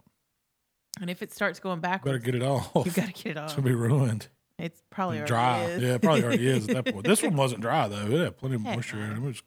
[1.00, 2.70] And if it starts going backwards, Better get it off.
[2.86, 3.44] you got to get it off.
[3.46, 4.28] It's gonna be ruined.
[4.58, 5.64] It's probably already dry.
[5.64, 5.82] is.
[5.82, 7.04] Yeah, it probably already is at that point.
[7.06, 8.06] This one wasn't dry though.
[8.06, 9.16] It had plenty of Heck moisture in it.
[9.16, 9.42] It was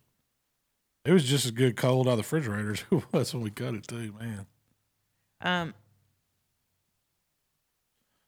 [1.06, 3.50] it was just as good cold out of the refrigerator as it was when we
[3.50, 4.46] cut it too, man.
[5.42, 5.74] Um.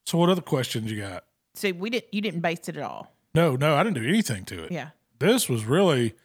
[0.05, 1.25] So what other questions you got?
[1.55, 2.13] So we didn't.
[2.13, 3.13] You didn't baste it at all.
[3.35, 4.71] No, no, I didn't do anything to it.
[4.71, 4.89] Yeah.
[5.19, 6.15] This was really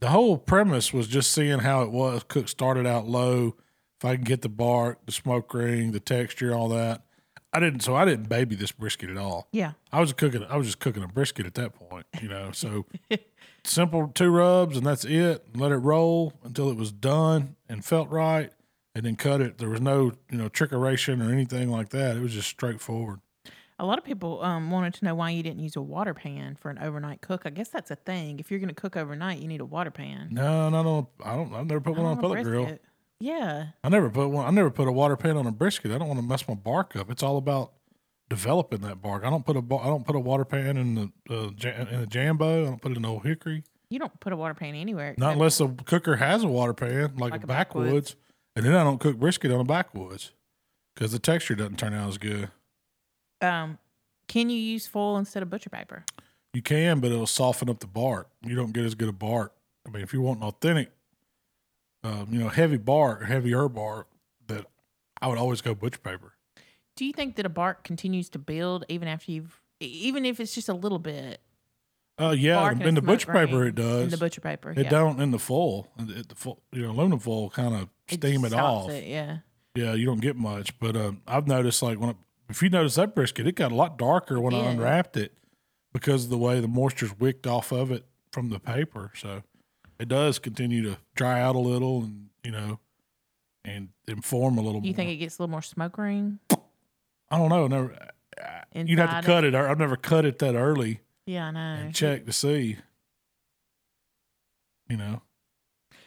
[0.00, 2.24] the whole premise was just seeing how it was.
[2.26, 3.56] Cook started out low.
[3.98, 7.02] If I can get the bark, the smoke ring, the texture, all that.
[7.52, 9.48] I didn't so I didn't baby this brisket at all.
[9.52, 9.72] Yeah.
[9.90, 10.44] I was cooking.
[10.44, 12.52] I was just cooking a brisket at that point, you know.
[12.52, 12.86] So
[13.64, 15.56] simple two rubs and that's it.
[15.56, 18.52] Let it roll until it was done and felt right,
[18.94, 19.58] and then cut it.
[19.58, 22.16] There was no you know trickeration or anything like that.
[22.16, 23.20] It was just straightforward.
[23.80, 26.56] A lot of people um, wanted to know why you didn't use a water pan
[26.56, 27.42] for an overnight cook.
[27.44, 28.40] I guess that's a thing.
[28.40, 30.28] If you're going to cook overnight, you need a water pan.
[30.32, 31.08] No, no, no.
[31.24, 31.54] I don't.
[31.54, 32.78] I've never put one on a pellet grill.
[33.20, 33.68] Yeah.
[33.84, 34.46] I never put one.
[34.46, 35.92] I never put a water pan on a brisket.
[35.92, 37.10] I don't want to mess my bark up.
[37.10, 37.72] It's all about
[38.28, 39.24] developing that bark.
[39.24, 42.06] I don't put a I don't put a water pan in the uh, in a
[42.06, 42.62] jambo.
[42.62, 43.64] I don't put it in old hickory.
[43.90, 45.14] You don't put a water pan anywhere.
[45.16, 47.86] Not unless the cooker has a water pan, like, Like a a backwoods.
[47.86, 48.16] backwoods.
[48.56, 50.32] And then I don't cook brisket on a backwoods
[50.94, 52.50] because the texture doesn't turn out as good.
[53.40, 53.78] Um,
[54.26, 56.04] can you use foil instead of butcher paper?
[56.52, 58.28] You can, but it'll soften up the bark.
[58.44, 59.52] You don't get as good a bark.
[59.86, 60.90] I mean, if you want an authentic,
[62.02, 64.08] um, you know, heavy bark, heavier bark,
[64.46, 64.66] that
[65.20, 66.34] I would always go butcher paper.
[66.96, 70.54] Do you think that a bark continues to build even after you've, even if it's
[70.54, 71.40] just a little bit?
[72.20, 74.04] Uh, yeah, in the butcher paper it does.
[74.04, 74.88] In the butcher paper, It yeah.
[74.88, 75.86] don't in the foil.
[76.00, 78.90] It, the foil, you know, aluminum foil kind of steam it stops off.
[78.90, 79.38] it, yeah.
[79.76, 80.76] Yeah, you don't get much.
[80.80, 82.16] But um, I've noticed like when
[82.48, 85.34] if you notice that brisket, it got a lot darker when I unwrapped it
[85.92, 89.12] because of the way the moisture's wicked off of it from the paper.
[89.16, 89.42] So
[89.98, 92.78] it does continue to dry out a little, and you know,
[93.64, 94.80] and inform a little.
[94.82, 94.96] You more.
[94.96, 96.38] think it gets a little more smoke ring?
[97.30, 97.66] I don't know.
[97.66, 98.08] Never.
[98.74, 99.54] You'd have to cut it.
[99.54, 101.58] I've never cut it that early Yeah, I know.
[101.60, 102.76] and check to see.
[104.88, 105.22] You know.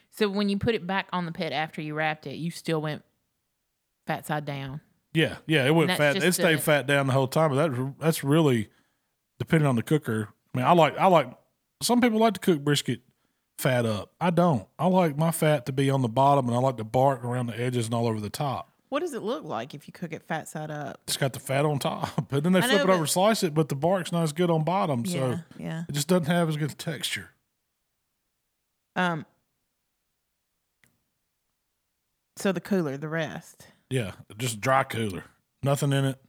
[0.09, 2.81] So when you put it back on the pit after you wrapped it, you still
[2.81, 3.03] went
[4.07, 4.81] fat side down.
[5.13, 6.23] Yeah, yeah, it went that's fat.
[6.23, 8.69] It stayed a- fat down the whole time, but that that's really
[9.39, 10.29] depending on the cooker.
[10.53, 11.27] I mean, I like I like
[11.81, 13.01] some people like to cook brisket
[13.57, 14.11] fat up.
[14.19, 14.67] I don't.
[14.79, 17.47] I like my fat to be on the bottom, and I like the bark around
[17.47, 18.71] the edges and all over the top.
[18.89, 20.99] What does it look like if you cook it fat side up?
[21.07, 23.43] It's got the fat on top, but then they I flip know, it over, slice
[23.43, 25.83] it, but the bark's not as good on bottom, so yeah, yeah.
[25.87, 27.29] it just doesn't have as good texture.
[28.95, 29.25] Um.
[32.37, 33.67] So the cooler, the rest.
[33.91, 35.23] Yeah, just a dry cooler,
[35.63, 36.19] nothing in it.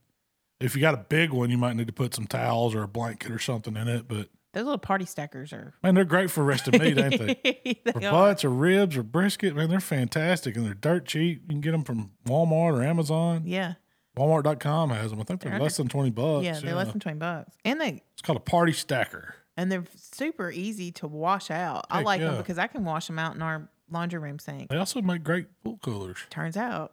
[0.60, 2.88] If you got a big one, you might need to put some towels or a
[2.88, 5.74] blanket or something in it, but Those little party stackers are.
[5.82, 7.80] Man, they're great for rested meat, ain't they?
[7.84, 8.10] They For are.
[8.12, 11.42] butts or ribs or brisket, man, they're fantastic and they're dirt cheap.
[11.42, 13.42] You can get them from Walmart or Amazon.
[13.46, 13.74] Yeah.
[14.16, 15.20] Walmart.com has them.
[15.20, 16.44] I think they're They're less than 20 bucks.
[16.44, 19.34] Yeah, they're less than twenty bucks, and they It's called a party stacker.
[19.56, 21.86] and they're super easy to wash out.
[21.90, 24.68] I Heck like them because I can wash them out in our laundry room sink.
[24.70, 26.18] They also make great pool coolers.
[26.30, 26.92] Turns out,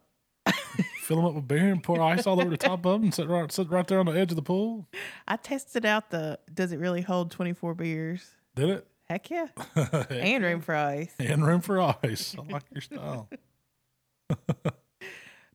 [1.01, 3.13] Fill them up with beer and pour ice all over the top of them and
[3.13, 4.87] sit right, sit right there on the edge of the pool.
[5.27, 6.39] I tested out the.
[6.53, 8.27] Does it really hold twenty four beers?
[8.55, 8.87] Did it?
[9.09, 9.47] Heck yeah,
[10.11, 11.13] and room for ice.
[11.19, 12.35] and room for ice.
[12.37, 13.27] I like your style.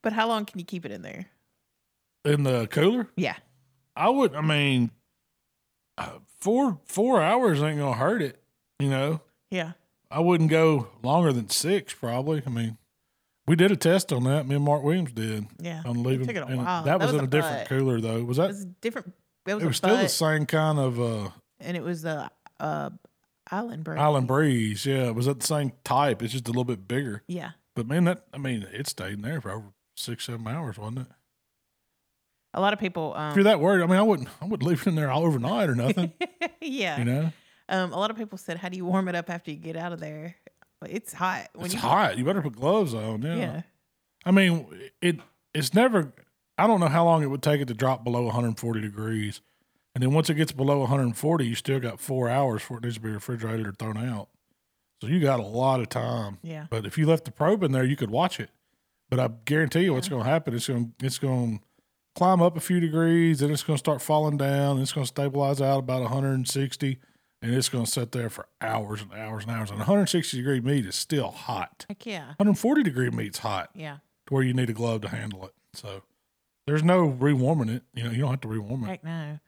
[0.02, 1.30] But how long can you keep it in there?
[2.26, 3.08] In the cooler?
[3.16, 3.36] Yeah,
[3.96, 4.34] I would.
[4.34, 4.90] I mean,
[5.96, 8.38] uh, four four hours ain't gonna hurt it.
[8.78, 9.72] You know, yeah.
[10.10, 11.94] I wouldn't go longer than six.
[11.94, 12.42] Probably.
[12.46, 12.76] I mean,
[13.46, 14.46] we did a test on that.
[14.46, 15.82] Me and Mark Williams did Yeah.
[15.84, 16.26] on leaving.
[16.26, 16.84] took it a while.
[16.84, 18.24] That, That was, was in a a different cooler though.
[18.24, 18.48] Was It that?
[18.48, 19.12] was different.
[19.46, 21.30] It was, It was still the same kind of uh,
[21.60, 22.30] and it was the
[22.60, 22.90] uh,
[23.50, 23.98] island bread.
[23.98, 24.86] Island Breeze.
[24.86, 26.22] Yeah, it was that the same type.
[26.22, 27.22] It's just a little bit bigger.
[27.28, 30.78] Yeah, But man, that I mean, it stayed in there for over six, seven hours,
[30.78, 31.06] wasn't it?
[32.56, 33.12] a lot of people.
[33.14, 35.10] If Um, you're that worried, I mean, I wouldn't, I wouldn't leave it in there
[35.10, 36.12] all overnight or nothing.
[36.60, 37.32] yeah, you know,
[37.68, 39.76] um, a lot of people said, "How do you warm it up after you get
[39.76, 40.36] out of there?"
[40.88, 41.48] It's hot.
[41.54, 42.18] When it's you, hot.
[42.18, 43.22] You better put gloves on.
[43.22, 43.36] Yeah.
[43.36, 43.62] Yeah.
[44.24, 44.66] I mean,
[45.00, 45.20] it
[45.52, 46.12] it's never.
[46.56, 49.40] I don't know how long it would take it to drop below 140 degrees,
[49.94, 52.94] and then once it gets below 140, you still got four hours for it needs
[52.94, 54.28] to be refrigerated or thrown out.
[55.00, 56.38] So you got a lot of time.
[56.42, 56.66] Yeah.
[56.70, 58.50] But if you left the probe in there, you could watch it.
[59.10, 60.54] But I guarantee you, what's going to happen?
[60.54, 61.64] It's going it's going to
[62.14, 64.76] climb up a few degrees, then it's going to start falling down.
[64.76, 66.98] And it's going to stabilize out about 160,
[67.44, 69.68] and it's going to sit there for hours and hours and hours.
[69.70, 71.84] And 160 degree meat is still hot.
[71.88, 72.26] Heck yeah.
[72.38, 73.98] 140 degree meat's hot Yeah.
[74.26, 75.52] to where you need a glove to handle it.
[75.74, 76.02] So
[76.66, 77.82] there's no rewarming it.
[77.92, 78.86] You know, you don't have to rewarm it.
[78.86, 79.38] Heck no.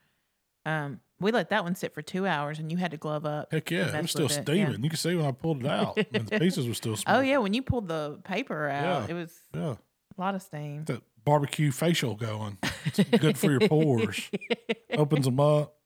[0.66, 3.50] Um, we let that one sit for two hours, and you had to glove up.
[3.50, 4.42] Heck yeah, it was still it, yeah.
[4.42, 4.84] steaming.
[4.84, 7.16] You can see when I pulled it out, and the pieces were still small.
[7.18, 9.14] Oh yeah, when you pulled the paper out, Yeah.
[9.16, 9.76] it was yeah.
[10.18, 10.84] a lot of steam.
[10.84, 12.58] That barbecue facial going.
[12.84, 14.30] It's good for your pores.
[14.92, 15.76] Opens them up.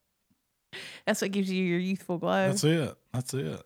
[1.06, 2.48] That's what gives you your youthful glow.
[2.48, 2.94] That's it.
[3.12, 3.62] That's it.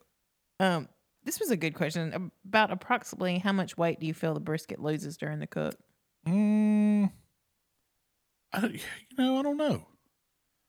[0.61, 0.88] Um,
[1.25, 2.31] this was a good question.
[2.47, 5.75] About approximately how much weight do you feel the brisket loses during the cook?
[6.29, 7.11] Mm,
[8.53, 8.81] I, don't- you
[9.18, 9.87] know, I don't know,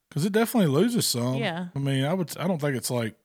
[0.10, 1.36] because it definitely loses some.
[1.36, 1.67] Yeah.
[1.75, 2.36] I mean, I would.
[2.38, 3.15] I don't think it's like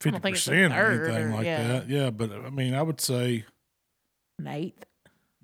[0.00, 1.66] fifty don't think it's a percent or anything or- like yeah.
[1.68, 1.88] that.
[1.88, 3.44] Yeah, but I mean, I would say
[4.38, 4.84] An eighth,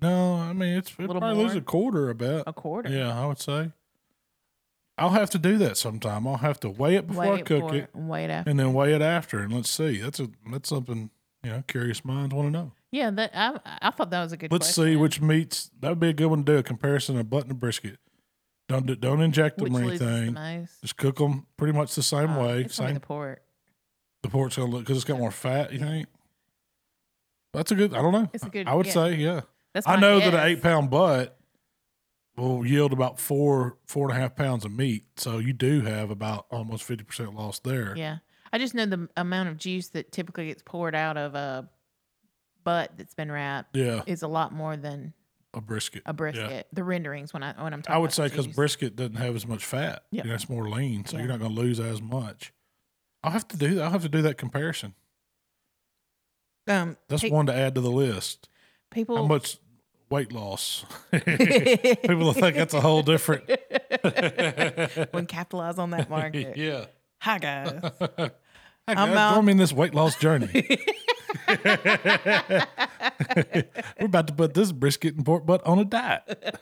[0.01, 0.35] no.
[0.35, 2.09] I mean, it's it probably lose a quarter.
[2.09, 2.43] I bet.
[2.47, 2.89] a quarter.
[2.89, 3.71] Yeah, I would say.
[4.97, 6.25] I'll have to do that sometime.
[6.27, 8.49] I'll have to weigh it before Weigh I it cook it, and weigh it after.
[8.49, 9.97] and then weigh it after, and let's see.
[9.97, 11.09] That's a that's something
[11.43, 12.71] you know curious minds want to know.
[12.91, 14.51] Yeah, that I I thought that was a good.
[14.51, 15.69] Let's see which meats.
[15.81, 17.97] That would be a good one to do a comparison of butt and brisket.
[18.69, 20.33] Don't do, don't inject them which or the anything.
[20.33, 20.81] most.
[20.81, 22.67] Just cook them pretty much the same Uh, way.
[22.69, 22.93] Same.
[22.93, 23.41] the pork.
[24.23, 25.71] The pork's gonna look because it's got more fat.
[25.73, 26.07] You think?
[27.53, 27.93] That's a good.
[27.93, 28.29] I don't know.
[28.33, 28.91] It's a good- I would yeah.
[28.93, 29.41] say yeah.
[29.73, 31.37] That's I know that an eight pound butt
[32.37, 35.05] will yield about four four and a half pounds of meat.
[35.17, 37.93] So you do have about almost fifty percent loss there.
[37.97, 38.17] Yeah,
[38.51, 41.69] I just know the amount of juice that typically gets poured out of a
[42.63, 45.13] butt that's been wrapped Yeah, is a lot more than
[45.53, 46.01] a brisket.
[46.05, 46.67] a brisket.
[46.73, 47.95] The renderings when I when I'm talking.
[47.95, 50.03] I would say because brisket doesn't have as much fat.
[50.11, 51.23] Yeah, You know, it's more lean, so Yeah.
[51.23, 52.51] you're not going to lose as much.
[53.23, 53.83] I'll have to do that.
[53.85, 54.93] I'll have to do that comparison.
[56.67, 58.49] um That's pe- one to add to the list.
[58.91, 59.57] people How much
[60.09, 60.85] weight loss?
[61.11, 63.43] People will think that's a whole different.
[65.11, 66.57] when capitalize on that market.
[66.57, 66.85] yeah.
[67.19, 67.71] Hi guys.
[68.87, 69.35] Hey I'm guys, out.
[69.35, 70.67] join me in this weight loss journey.
[71.47, 71.65] We're
[73.99, 76.55] about to put this brisket and pork butt on a diet.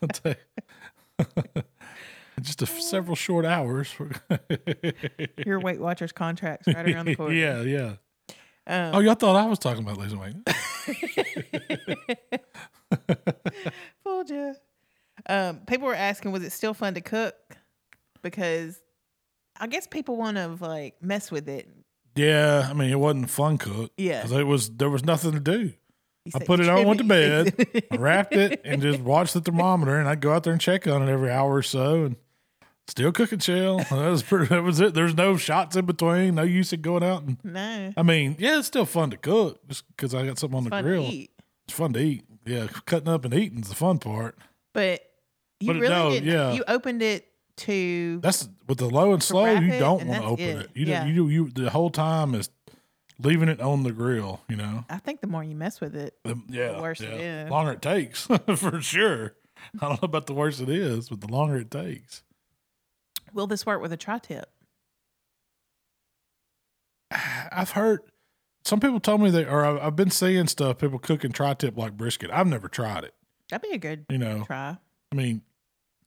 [0.00, 1.26] I'll tell you.
[2.38, 3.94] In Just a, several short hours.
[5.44, 7.34] Your Weight Watchers contracts right around the corner.
[7.34, 7.94] yeah, yeah.
[8.66, 10.34] Um, Oh, y'all thought I was talking about losing weight?
[14.04, 14.54] Fooled you.
[15.28, 17.34] Um, people were asking, was it still fun to cook?
[18.22, 18.80] Because
[19.60, 21.68] I guess people want to like mess with it.
[22.14, 23.92] yeah, I mean it wasn't fun cook.
[23.96, 24.22] Yeah.
[24.22, 25.72] 'Cause it was there was nothing to do.
[26.34, 29.98] I put it on, went to bed, wrapped it, and just watched the thermometer.
[29.98, 32.16] And I'd go out there and check on it every hour or so, and
[32.88, 33.78] still cooking shell.
[33.90, 34.46] That was pretty.
[34.46, 34.94] That was it.
[34.94, 36.34] There's no shots in between.
[36.36, 37.38] No use in going out and.
[37.44, 40.64] no, I mean, yeah, it's still fun to cook just because I got something on
[40.64, 41.02] the fun grill.
[41.02, 41.30] to eat.
[41.66, 42.24] It's fun to eat.
[42.44, 44.36] Yeah, cutting up and eating's the fun part.
[44.74, 45.02] But
[45.60, 46.28] you But it- really no, didn't.
[46.28, 46.52] yeah.
[46.52, 49.44] You opened it to That's with the low and slow.
[49.44, 50.64] wrap You it, don't and want to that's open it.
[50.66, 50.70] it.
[50.74, 51.04] You Yeah.
[51.04, 51.14] don't.
[51.14, 52.48] You you the whole time is
[53.20, 54.40] leaving it on the grill.
[54.48, 54.84] You know.
[54.90, 57.44] I think the more you mess with it, The, yeah, worse it yeah.
[57.44, 57.50] is.
[57.50, 59.34] Longer it takes for sure.
[59.80, 62.24] I don't know about the worse it is, but the longer it takes.
[63.32, 64.50] Will this work with a tri tip?
[67.52, 68.00] I've heard
[68.64, 71.96] some people told me they, or I've, been seeing stuff people cooking tri tip like
[71.96, 72.30] brisket.
[72.30, 73.14] I've never tried it.
[73.50, 74.78] That'd be a good You know, try.
[75.10, 75.42] I mean,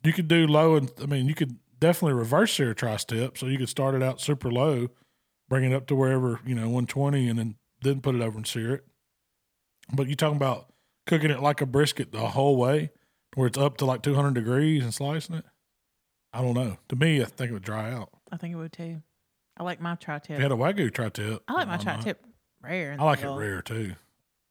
[0.03, 3.37] you could do low and I mean, you could definitely reverse sear a tri tip.
[3.37, 4.87] So you could start it out super low,
[5.49, 8.47] bring it up to wherever, you know, 120 and then, then put it over and
[8.47, 8.85] sear it.
[9.93, 10.73] But you talking about
[11.05, 12.91] cooking it like a brisket the whole way
[13.35, 15.45] where it's up to like 200 degrees and slicing it?
[16.35, 16.77] I don't know.
[16.89, 18.09] To me, I think it would dry out.
[18.31, 19.01] I think it would too.
[19.57, 21.43] I like my tri If you had a Wagyu tri tip.
[21.47, 22.25] I like my tri tip
[22.61, 22.97] rare.
[22.99, 23.93] I like it rare too.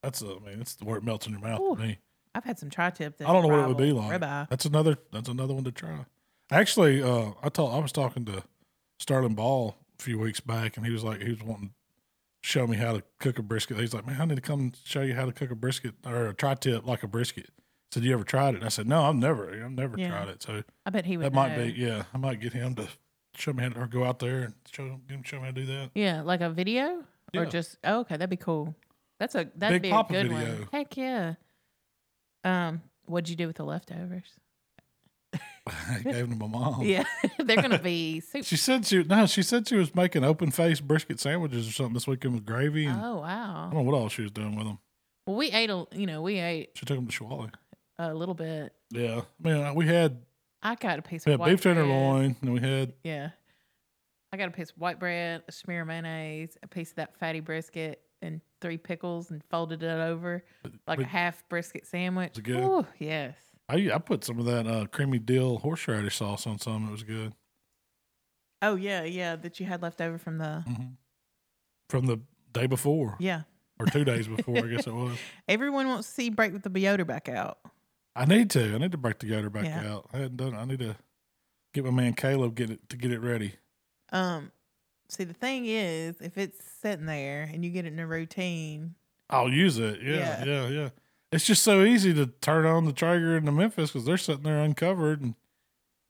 [0.02, 1.76] That's a, I mean, it's where it melts in your mouth Ooh.
[1.76, 1.98] to me.
[2.34, 3.20] I've had some tri tip.
[3.20, 4.20] I don't know what it would be like.
[4.20, 4.48] Ribeye.
[4.48, 4.96] That's another.
[5.12, 6.06] That's another one to try.
[6.50, 8.42] Actually, uh, I told I was talking to
[8.98, 11.74] Sterling Ball a few weeks back, and he was like, he was wanting to
[12.42, 13.78] show me how to cook a brisket.
[13.78, 16.28] He's like, man, I need to come show you how to cook a brisket or
[16.28, 17.50] a tri tip like a brisket.
[17.94, 18.56] Said you ever tried it?
[18.56, 20.08] And I said, no, I've never, I've never Yeah.
[20.08, 20.42] tried it.
[20.42, 21.26] So I bet he would.
[21.26, 21.64] that might know.
[21.64, 22.88] be, yeah, I might get him to
[23.36, 25.52] show me how to or go out there and show him, show me how to
[25.52, 25.90] do that.
[25.94, 27.04] Yeah, like a video
[27.36, 28.74] or just oh, okay, that'd be cool.
[29.20, 30.54] That's a that'd Big be Papa a good video.
[30.54, 30.68] one.
[30.72, 31.34] Heck yeah.
[32.42, 34.26] Um, what'd you do with the leftovers?
[35.66, 36.82] I gave them to my mom.
[36.84, 37.04] Yeah,
[37.38, 38.44] they're gonna be super.
[38.44, 39.26] She said she no.
[39.26, 42.86] She said she was making open faced brisket sandwiches or something this weekend with gravy.
[42.86, 43.68] And Oh wow!
[43.70, 44.78] I don't know what all she was doing with them.
[45.26, 47.50] Well, we ate a you know we ate She took them to Schwally.
[47.98, 48.72] A little bit.
[48.90, 50.22] Yeah, I mean we had
[50.62, 51.76] I got a piece we of had white beef bread.
[51.76, 53.30] tenderloin, and we had Yeah,
[54.32, 57.16] I got a piece of white bread, a smear of mayonnaise, a piece of that
[57.18, 60.44] fatty brisket, and three pickles, and folded it over
[60.86, 62.38] like a half brisket sandwich.
[62.38, 62.62] It good?
[62.62, 63.36] Ooh, yes.
[63.68, 66.88] I I put some of that uh, creamy dill horseradish sauce on some.
[66.88, 67.32] It was good
[68.64, 69.36] Oh yeah, yeah.
[69.36, 70.64] That you had left over from the
[71.90, 72.20] from the
[72.52, 73.42] day before yeah.
[73.78, 74.56] or two days before.
[74.56, 75.18] I guess it was.
[75.48, 77.58] Everyone wants to see break with the Yoder back out.
[78.16, 78.74] I need to.
[78.74, 79.92] I need to break the Yoder back Yeah.
[79.92, 80.08] out.
[80.12, 80.54] I hadn't done.
[80.54, 80.58] it.
[80.58, 80.96] I need to
[81.72, 83.54] get my man Caleb get it to get it ready.
[84.12, 84.52] Um,
[85.08, 88.94] see, the thing is, if it's sitting there and you get it in a routine,
[89.30, 90.00] I'll use it.
[90.02, 90.44] Yeah, Yeah.
[90.44, 90.88] yeah, yeah.
[91.32, 94.44] It's just so easy to turn on the Traeger in the Memphis because they're sitting
[94.44, 95.34] there uncovered and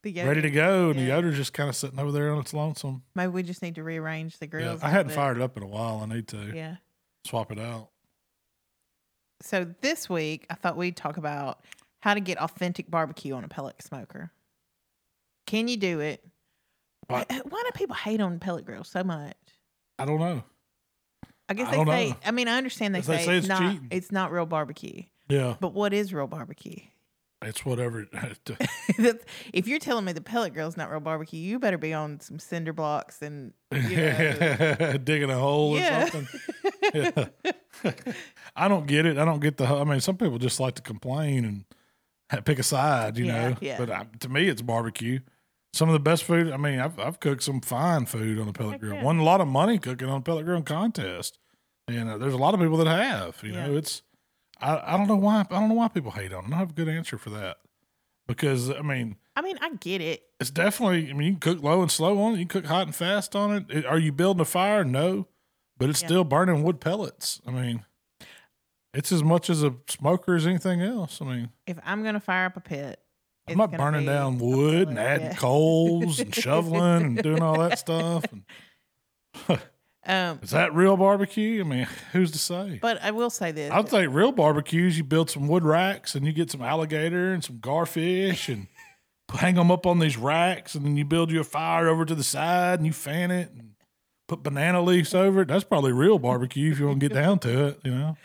[0.02, 1.16] the Yoda, ready to go, and the Yeah.
[1.16, 3.04] Yoder's just kind of sitting over there on its lonesome.
[3.14, 5.62] maybe we just need to rearrange the Yeah, I hadn't little fired it up in
[5.62, 6.00] a while.
[6.02, 6.52] I need to.
[6.54, 6.76] Yeah.
[7.26, 7.88] swap it out.
[9.40, 11.64] So this week, I thought we'd talk about
[12.04, 14.30] how to get authentic barbecue on a pellet smoker.
[15.46, 16.22] Can you do it?
[17.08, 19.34] Why- Why, do people hate on pellet grills so much?
[19.98, 20.42] I don't know.
[21.48, 22.08] I guess I they say.
[22.10, 22.16] know.
[22.26, 23.60] I mean, I understand they, If they say, say it's it's not.
[23.72, 23.88] cheating.
[23.90, 25.04] It's not real barbecue.
[25.30, 26.76] Yeah, But what is real barbecue?
[27.42, 28.06] it's whatever.
[29.54, 32.38] If you're telling me the pellet grill's not real barbecue, you better be on some
[32.38, 36.04] cinder blocks and you know, digging a hole Yeah.
[36.04, 36.40] or something.
[36.94, 37.92] Yeah.
[38.54, 39.16] I don't get it.
[39.18, 39.66] I don't get the.
[39.66, 41.64] I mean, some people just like to complain and
[42.44, 43.56] pick a side, you Yeah, know.
[43.60, 43.78] yeah.
[43.78, 45.20] But I, to me, it's barbecue.
[45.72, 46.52] Some of the best food.
[46.52, 48.94] I mean, I've I've cooked some fine food on a pellet Heck grill.
[48.94, 49.02] yeah.
[49.02, 51.38] Won a lot of money cooking on a pellet grill contest,
[51.88, 53.42] and uh, there's a lot of people that have.
[53.42, 54.02] You know, it's.
[54.60, 55.40] I, I don't know why.
[55.40, 56.44] I don't know why people hate on.
[56.44, 56.46] it.
[56.46, 57.56] I don't have a good answer for that.
[58.26, 60.22] Because I mean, I mean, I get it.
[60.40, 61.10] it's definitely.
[61.10, 62.38] I mean, you can cook low and slow on it.
[62.38, 63.64] You can cook hot and fast on it.
[63.68, 64.84] It- Are you building a fire?
[64.84, 65.26] No,
[65.76, 67.40] but it's still burning wood pellets.
[67.46, 67.84] I mean,
[68.94, 71.20] it's as much as a smoker as anything else.
[71.20, 73.00] I mean, If I'm gonna fire up a pit,
[73.48, 75.35] I'm not burning down wood and adding yeah.
[75.35, 78.24] coals and shoveling and doing all that stuff.
[78.33, 79.61] And
[80.07, 81.62] Um, is that real barbecue?
[81.62, 82.78] I mean, who's to say?
[82.83, 84.98] but I will say this: I'd say real barbecues.
[84.98, 88.66] You build some wood racks and you get some alligator and some garfish and
[89.35, 92.14] hang them up on these racks, and then you build you a fire over to
[92.14, 93.70] the side and you fan it and
[94.28, 95.48] put banana leaves over it.
[95.48, 97.80] That's probably real barbecue if you want to get down to it.
[97.83, 98.16] You know,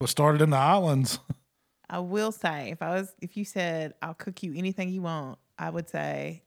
[0.00, 1.20] what started in the islands.
[1.90, 5.38] I will say, if I was, if you said I'll cook you anything you want,
[5.58, 6.42] I would say,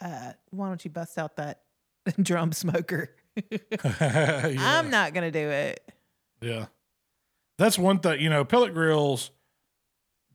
[0.00, 1.62] uh, why don't you bust out that
[2.22, 3.14] drum smoker?
[3.50, 4.56] Yeah.
[4.58, 5.80] I'm not gonna do it.
[6.42, 6.66] Yeah.
[7.58, 9.30] That's one thing, you know, pellet grills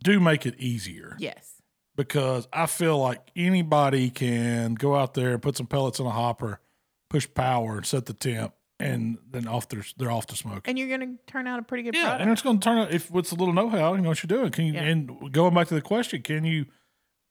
[0.03, 1.61] do make it easier Yes.
[1.95, 6.11] because I feel like anybody can go out there and put some pellets in a
[6.11, 6.61] hopper,
[7.09, 10.67] push power and set the temp and then off they're, they're off to smoke.
[10.67, 12.21] And you're gonna turn out a pretty good Yeah, product.
[12.21, 14.27] and it's going to turn out if with a little know-how, you know what you're
[14.39, 14.51] doing.
[14.51, 14.83] Can you Yeah.
[14.83, 16.65] and going back to the question, can you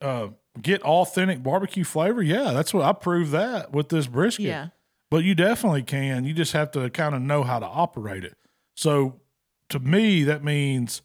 [0.01, 0.29] uh,
[0.61, 2.23] get authentic barbecue flavor?
[2.23, 4.47] Yeah, that's what I proved that with this brisket.
[4.47, 4.69] yeah.
[5.11, 6.25] But you definitely can.
[6.25, 8.37] You just have to kind of know how to operate it.
[8.77, 9.21] So
[9.69, 11.03] to me, that means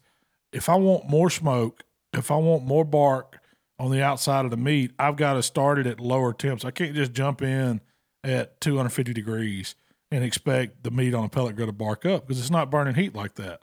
[0.52, 3.38] if I want more smoke, if I want more bark
[3.78, 6.64] on the outside of the meat, I've got to start it at lower temps.
[6.64, 7.80] I can't just jump in
[8.24, 9.76] at 250 degrees
[10.10, 12.94] and expect the meat on a pellet grill to bark up because it's not burning
[12.94, 13.60] heat like that.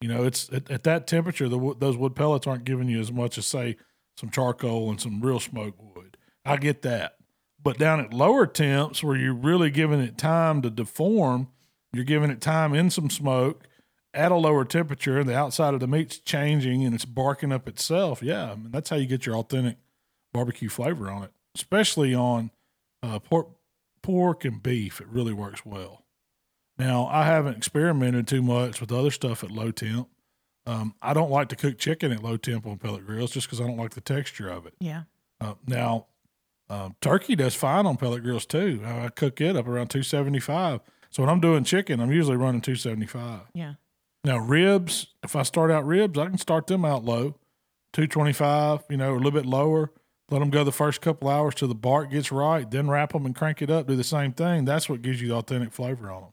[0.00, 3.10] You know, it's at, at that temperature, the, those wood pellets aren't giving you as
[3.10, 3.76] much as say
[4.16, 6.16] some charcoal and some real smoke wood.
[6.44, 7.16] I get that,
[7.62, 11.48] But down at lower temps where you're really giving it time to deform,
[11.92, 13.64] you're giving it time in some smoke
[14.14, 17.68] at a lower temperature, and the outside of the meat's changing and it's barking up
[17.68, 18.22] itself.
[18.22, 19.76] Yeah, I mean, that's how you get your authentic
[20.32, 22.50] barbecue flavor on it, especially on
[23.02, 23.48] uh, pork,
[24.02, 25.00] pork and beef.
[25.00, 26.04] It really works well.
[26.78, 30.08] Now, I haven't experimented too much with other stuff at low temp.
[30.66, 33.60] Um, I don't like to cook chicken at low temp on pellet grills just because
[33.60, 34.74] I don't like the texture of it.
[34.78, 35.02] Yeah.
[35.40, 36.06] Uh, now,
[36.68, 38.82] uh, turkey does fine on pellet grills too.
[38.84, 40.80] I I cook it up around 275.
[41.10, 43.40] So when I'm doing chicken, I'm usually running 275.
[43.54, 43.74] Yeah.
[44.24, 47.36] Now, ribs, if I start out ribs, I can start them out low,
[47.92, 49.90] 225, you know, a little bit lower.
[50.30, 53.24] Let them go the first couple hours till the bark gets right, then wrap them
[53.24, 53.86] and crank it up.
[53.86, 54.64] Do the same thing.
[54.66, 56.30] That's what gives you the authentic flavor on them.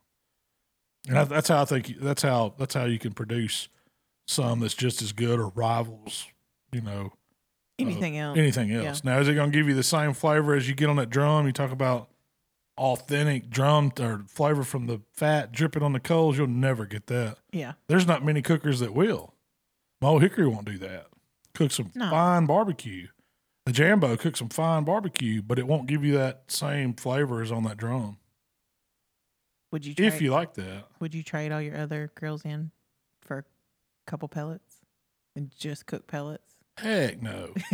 [1.07, 1.99] And that, that's how I think.
[2.01, 3.69] That's how that's how you can produce
[4.27, 6.27] some that's just as good or rivals.
[6.73, 8.37] You know, uh, Anything else?
[8.37, 9.03] anything else.
[9.03, 11.09] Now, is it going to give you the same flavor as you get on that
[11.09, 11.45] drum?
[11.45, 12.09] You talk about
[12.77, 16.37] authentic drum or flavor from the fat dripping on the coals.
[16.37, 17.37] You'll never get that.
[17.51, 17.73] Yeah.
[17.87, 19.33] There's not many cookers that will.
[20.01, 21.07] My old hickory won't do that.
[21.53, 22.09] Cook some No.
[22.09, 23.07] fine barbecue.
[23.65, 27.51] The Jambo cooks some fine barbecue, but it won't give you that same flavor as
[27.51, 28.17] on that drum.
[29.71, 32.71] Would you trade, If you like that, would you trade all your other grills in
[33.23, 33.43] for a
[34.09, 34.77] couple pellets
[35.35, 36.43] and just cook pellets?
[36.77, 37.53] heck no.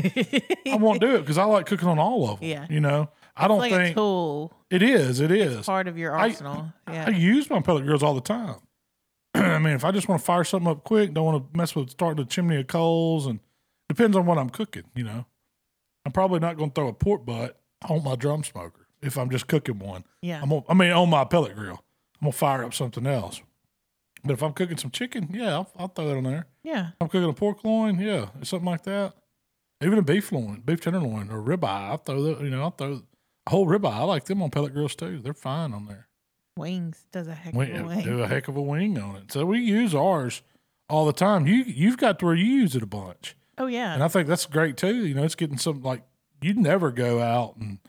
[0.68, 2.48] I won't do it because I like cooking on all of them.
[2.50, 2.68] Yeah.
[2.70, 5.20] You know, I don't like think tool it is.
[5.20, 5.66] It is.
[5.66, 6.72] part of your I- arsenal.
[6.90, 7.06] yeah.
[7.08, 8.58] I use my pellet grills all the time.
[9.34, 11.76] I mean, if I just want to fire something up quick, don't want to mess
[11.76, 13.40] with starting the chimney of coals, and
[13.90, 14.84] depends on what I'm cooking.
[14.96, 15.26] You know,
[16.06, 19.30] I'm probably not going to throw a pork butt on my drum smoker if I'm
[19.30, 20.04] just cooking one.
[20.22, 20.42] yeah.
[20.42, 21.84] I'm gonna, I mean, on my pellet grill,
[22.22, 23.42] I'm gonna fire up something else.
[24.24, 26.46] But if I'm cooking some chicken, yeah, I'll, I'll throw that on there.
[26.64, 26.90] yeah.
[27.02, 29.14] I'm cooking a pork loin, yeah, something like that.
[29.84, 31.90] Even a beef loin, beef tenderloin, or ribeye.
[31.90, 32.42] I'll throw that.
[32.42, 33.02] You know, I'll throw
[33.48, 33.92] a whole ribeye.
[33.92, 35.20] I like them on pellet grills too.
[35.20, 36.08] They're fine on there.
[36.56, 38.02] Wings does a heck We of a wing.
[38.04, 39.32] do a heck of a wing on it.
[39.32, 40.44] So we use ours
[40.88, 41.48] all the time.
[41.48, 43.94] You you've got to where you use it a bunch, Oh yeah.
[43.94, 45.06] and I think that's great too.
[45.06, 46.04] You know, it's getting some like
[46.42, 47.80] you'd never go out and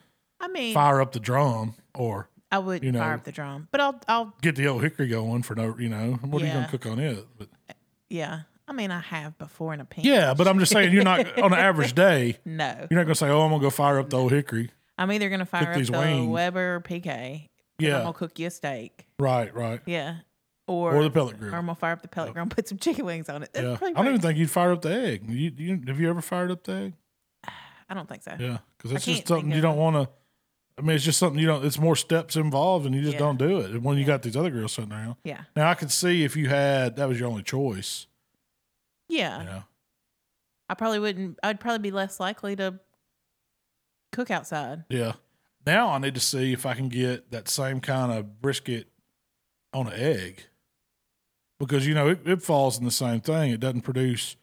[0.40, 3.68] I mean, fire up the drum or I would you know- fire up the drum,
[3.70, 5.74] but I'll, I'll, get the old hickory going for no.
[5.78, 7.26] You know, what are you gonna cook on it?
[7.38, 7.48] But
[8.08, 8.40] yeah.
[8.68, 10.06] I mean, I have before in a pinch.
[10.06, 12.38] yeah, but I'm just saying you're not on an average day.
[12.44, 12.86] no.
[12.90, 15.28] You're not gonna say, "Oh, I'm gonna go fire up the old hickory." I'm either
[15.28, 16.28] gonna fire up these the wings.
[16.28, 17.48] Weber or PK.
[17.78, 19.06] Yeah, I'm gonna cook you a steak.
[19.18, 19.80] right, right.
[19.84, 20.18] Yeah.
[20.68, 21.54] Or Or the pellet or grill.
[21.54, 23.50] I'm gonna fire up the pellet grill and put some chicken wings on it.
[23.52, 25.28] That's Yeah, I don't even think you'd fire up the egg.
[25.28, 26.92] You, you have you ever fired up the egg?
[27.88, 28.34] I don't think so.
[28.38, 30.08] Yeah, because it's just something you don't want to.
[30.78, 31.64] I mean, it's just something you don't.
[31.64, 33.18] It's more steps involved, and you just Yeah.
[33.18, 33.82] don't do it.
[33.82, 35.42] When you got these other grills sitting around, Yeah.
[35.54, 38.06] now I could see if you had that was your only choice.
[39.08, 39.40] Yeah.
[39.40, 39.64] You know,
[40.70, 41.38] I probably wouldn't.
[41.42, 42.80] I'd probably be less likely to
[44.12, 44.84] cook outside.
[44.88, 45.14] yeah.
[45.66, 48.88] Now I need to see if I can get that same kind of brisket
[49.74, 50.44] on an egg,
[51.62, 53.52] because you know it, it falls in the same thing.
[53.52, 54.36] It doesn't produce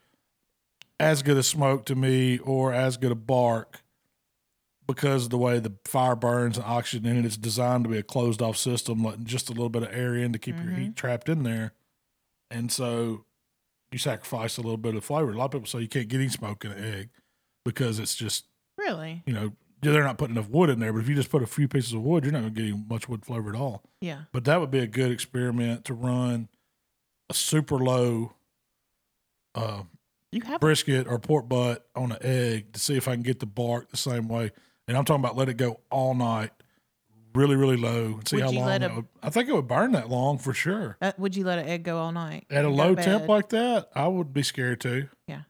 [1.01, 3.81] as good a smoke to me or as good a bark
[4.87, 7.25] because of the way the fire burns and oxygen in it.
[7.25, 10.15] It's designed to be a closed off system, letting just a little bit of air
[10.15, 10.93] in to keep your heat mm-hmm.
[10.93, 11.73] trapped in there.
[12.49, 13.25] And so
[13.91, 15.31] you sacrifice a little bit of flavor.
[15.31, 17.09] A lot of people say you can't get any smoke in an egg
[17.65, 18.45] because it's just,
[18.77, 19.23] Really?
[19.25, 19.51] you know,
[19.81, 20.93] they're not putting enough wood in there.
[20.93, 22.89] But if you just put a few pieces of wood, you're not going to get
[22.89, 23.83] much wood flavor at all.
[23.99, 24.21] Yeah.
[24.31, 26.47] But that would be a good experiment to run
[27.29, 28.33] a super low
[29.55, 29.83] uh,
[30.31, 30.59] You have.
[30.61, 33.89] brisket or pork butt on an egg to see if I can get the bark
[33.89, 34.51] the same way.
[34.87, 36.51] And I'm talking about let it go all night,
[37.35, 38.67] really, really low, and see Would how you long.
[38.67, 40.97] let it a- would, I think it would burn that long for sure.
[41.01, 42.45] Uh, would you let an egg go all night?
[42.49, 43.29] At a low temp bed?
[43.29, 45.09] like that, I would be scared too.
[45.27, 45.41] Yeah.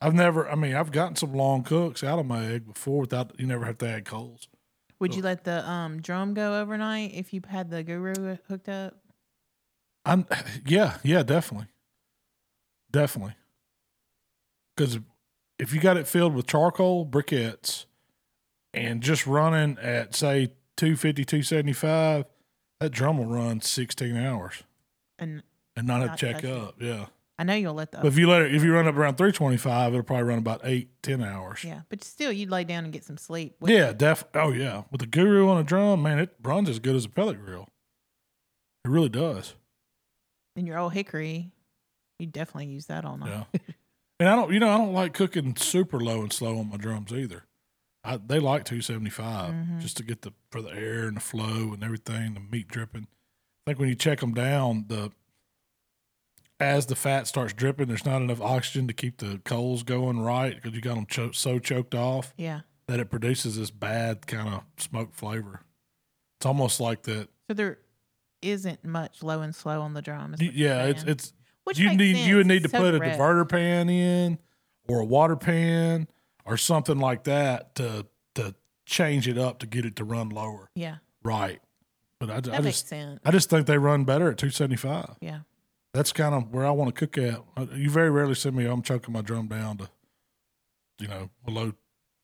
[0.00, 0.48] I've never.
[0.50, 3.38] I mean, I've gotten some long cooks out of my egg before without.
[3.38, 4.48] You never have to add coals.
[4.98, 8.96] Would you let the um drum go overnight if you had the guru hooked up?
[10.04, 10.26] I'm.
[10.66, 11.68] Yeah, yeah, definitely,
[12.90, 13.34] definitely.
[14.76, 14.98] Because
[15.58, 17.84] if you got it filled with charcoal briquettes
[18.72, 20.46] and just running at say
[20.76, 22.24] 250, 275,
[22.80, 24.62] that drum will run 16 hours
[25.18, 25.42] And
[25.76, 26.50] and not have to check it.
[26.50, 26.76] up.
[26.80, 27.06] Yeah.
[27.38, 29.16] I know you'll let the But if you let it, if you run up around
[29.16, 31.64] 325, it'll probably run about eight, ten hours.
[31.64, 33.56] yeah, but still, you'd lay down and get some sleep.
[33.64, 34.24] Yeah, def.
[34.34, 37.08] Oh yeah, with the guru on a drum, man, it runs as good as a
[37.08, 37.68] pellet grill.
[38.84, 39.54] It really does.
[40.56, 41.50] And your old hickory,
[42.18, 43.46] you definitely use that all night.
[43.52, 43.58] Yeah.
[44.20, 46.76] and I don't, you know, I don't like cooking super low and slow on my
[46.76, 47.44] drums either.
[48.04, 49.80] I, they like 275 Mhm.
[49.80, 53.06] just to get the for the air and the flow and everything, the meat dripping.
[53.64, 55.12] I think when you check them down, the
[56.60, 60.54] as the fat starts dripping, there's not enough oxygen to keep the coals going right
[60.54, 62.32] because you got them cho- so choked off.
[62.36, 62.60] Yeah.
[62.88, 65.62] that it produces this bad kind of smoke flavor.
[66.38, 67.28] It's almost like that.
[67.48, 67.78] So there
[68.42, 70.40] isn't much low and slow on the drums.
[70.40, 71.32] is what you're Yeah, it's it's
[71.64, 72.54] Which you need you would sense.
[72.54, 74.38] need to So put a diverter pan in
[74.88, 76.08] or a water pan
[76.44, 80.70] or something like that to to change it up to get it to run lower.
[80.74, 81.60] Yeah, Right.
[82.18, 83.20] But I, I that makes just sense.
[83.24, 85.16] I just think they run better at 275.
[85.20, 85.40] Yeah.
[85.92, 87.42] That's kind of where I want to cook at.
[87.76, 88.64] You very rarely see me.
[88.64, 89.90] I'm choking my drum down to,
[90.98, 91.72] you know, below.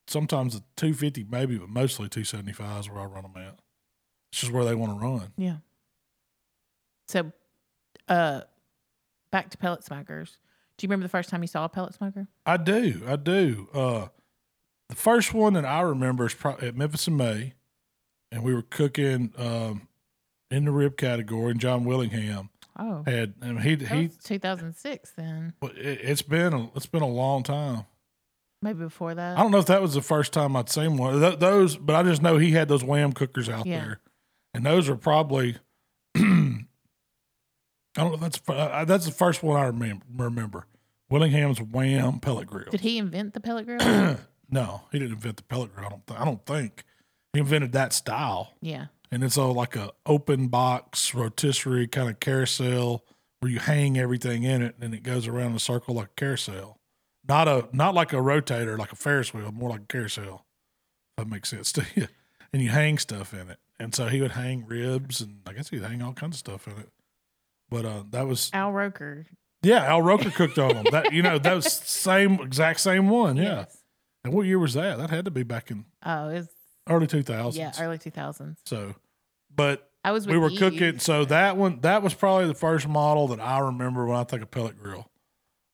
[0.07, 3.59] Sometimes a 250 maybe, but mostly 275 is where I run them at.
[4.33, 5.33] It's just where they want to run.
[5.37, 5.57] Yeah.
[7.09, 7.33] So,
[8.09, 8.43] uh,
[9.33, 10.39] back to pellet smokers.
[10.77, 12.29] Do you remember the first time you saw a pellet smoker?
[12.47, 13.03] I do.
[13.07, 13.69] I do.
[13.75, 14.07] Uh,
[14.89, 17.55] the first one that I remember is pro- at Memphis in May,
[18.31, 19.89] and we were cooking um,
[20.51, 22.51] in the rib category, and John Willingham
[22.81, 24.09] Oh, had, and he that he.
[24.09, 25.53] 2006 then.
[25.63, 25.71] It,
[26.03, 27.87] it's been a, it's been a long time.
[28.63, 29.37] Maybe before that.
[29.37, 31.21] I don't know if that was the first time I'd seen one.
[31.21, 33.81] Th- those, but I just know he had those Wham cookers out Yeah.
[33.81, 34.01] there,
[34.55, 35.57] and those are probably.
[37.99, 38.17] I don't know.
[38.19, 40.05] That's uh, that's the first one I remember.
[40.17, 40.67] Remember
[41.11, 42.71] Willingham's Wham pellet grill.
[42.71, 44.17] Did he invent the pellet grill?
[44.51, 45.87] No, he didn't invent the pellet grill.
[45.87, 46.07] I don't.
[46.07, 46.85] Th- I don't think
[47.35, 48.55] he invented that style.
[48.63, 48.87] yeah.
[49.11, 53.05] And it's all like a open box rotisserie kind of carousel
[53.41, 56.15] where you hang everything in it and it goes around in a circle like a
[56.17, 56.79] carousel.
[57.29, 60.47] Not a not like a rotator, like a Ferris wheel, more like a carousel.
[61.17, 62.09] If that makes sense to you.
[62.53, 63.59] And you hang stuff in it.
[63.79, 66.67] And so he would hang ribs and I guess he'd hang all kinds of stuff
[66.67, 66.89] in it.
[67.71, 69.27] But uh that was Al Roker.
[69.63, 70.85] yeah, Al Roker cooked on them.
[70.91, 73.43] That you know, that was same exact same one, yeah.
[73.61, 73.79] Yes.
[74.25, 74.99] And what year was that?
[74.99, 76.49] That had to be back in Oh, it's
[76.89, 77.57] early two thousands.
[77.79, 78.57] yeah, early 2000s.
[78.67, 78.95] So,
[79.55, 80.99] but I was we were cooking.
[80.99, 84.43] So that one, that was probably the first model that I remember when I think
[84.43, 85.11] of pellet grill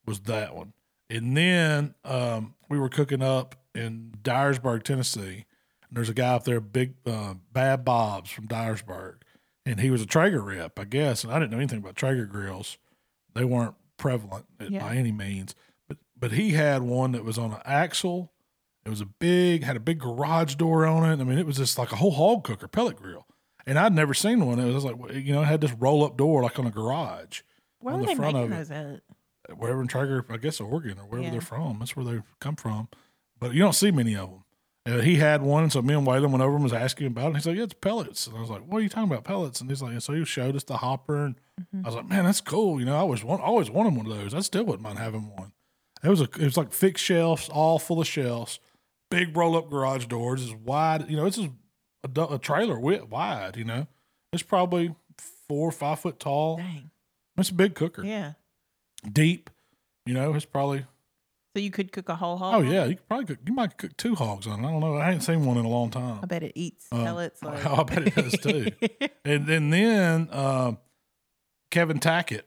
[0.05, 0.73] was that one.
[1.09, 5.45] And then um, we were cooking up in Dyersburg, Tennessee.
[5.87, 9.15] And there's a guy up there, big uh, Bad Bob's from Dyersburg,
[9.65, 11.23] and he was a Traeger rep, I guess.
[11.23, 12.77] And I didn't know anything about Traeger grills;
[13.33, 14.79] they weren't prevalent Yeah.
[14.81, 15.55] by any means.
[15.87, 18.31] But but he had one that was on an axle.
[18.85, 21.19] It was a big, had a big garage door on it.
[21.19, 23.25] I mean, it was just like a whole hog cooker, pellet grill.
[23.65, 24.59] And I'd never seen one.
[24.59, 27.41] It was like, you know, it had this roll up door like on a garage.
[27.79, 28.67] Where on were the they front making of it.
[28.69, 28.71] those
[29.49, 29.57] at?
[29.57, 31.31] Wherever in Traeger, I guess Oregon or wherever Yeah.
[31.31, 31.79] they're from.
[31.79, 32.89] That's where they come from.
[33.39, 34.43] But you don't see many of them.
[34.87, 37.27] Uh, he had one, so me and Waylon went over and was asking about it.
[37.27, 39.23] And he's like, "Yeah, it's pellets." And I was like, "What are you talking about,
[39.23, 41.35] pellets?" And he's like, "So he showed us the hopper, and
[41.73, 42.79] I was like, man, that's cool.
[42.79, 44.33] You know, I always want, always wanted one of those.
[44.35, 45.53] I still wouldn't mind having one.
[46.03, 48.59] It was a, it was like fixed shelves, all full of shelves,
[49.09, 51.09] big roll up garage doors, is wide.
[51.09, 51.49] You know, it's just
[52.15, 53.55] a, a trailer width wide.
[53.57, 53.87] You know,
[54.33, 54.93] it's probably
[55.47, 56.57] four or five foot tall.
[56.57, 56.91] Dang.
[57.37, 58.33] It's a big cooker, Yeah.
[59.11, 59.49] deep.
[60.05, 60.85] You know, it's probably.
[61.55, 62.55] So you could cook a whole hog?
[62.55, 64.67] Oh yeah, you could probably cook, you might cook two hogs on it.
[64.67, 64.97] I don't know.
[64.97, 66.19] I ain't seen one in a long time.
[66.21, 67.41] I bet it eats Um, pellets.
[67.41, 68.71] Like, I bet it does too.
[69.23, 70.79] and, and then um,
[71.71, 72.41] Kevin Tackett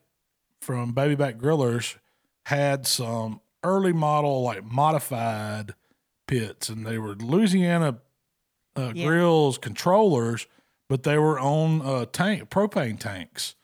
[0.60, 1.96] from Baby Back Grillers
[2.44, 5.74] had some early model, like modified
[6.26, 8.00] pits, and they were Louisiana
[8.76, 9.06] uh, Yeah.
[9.06, 10.46] grills controllers,
[10.90, 13.54] but they were on uh, tank propane tanks.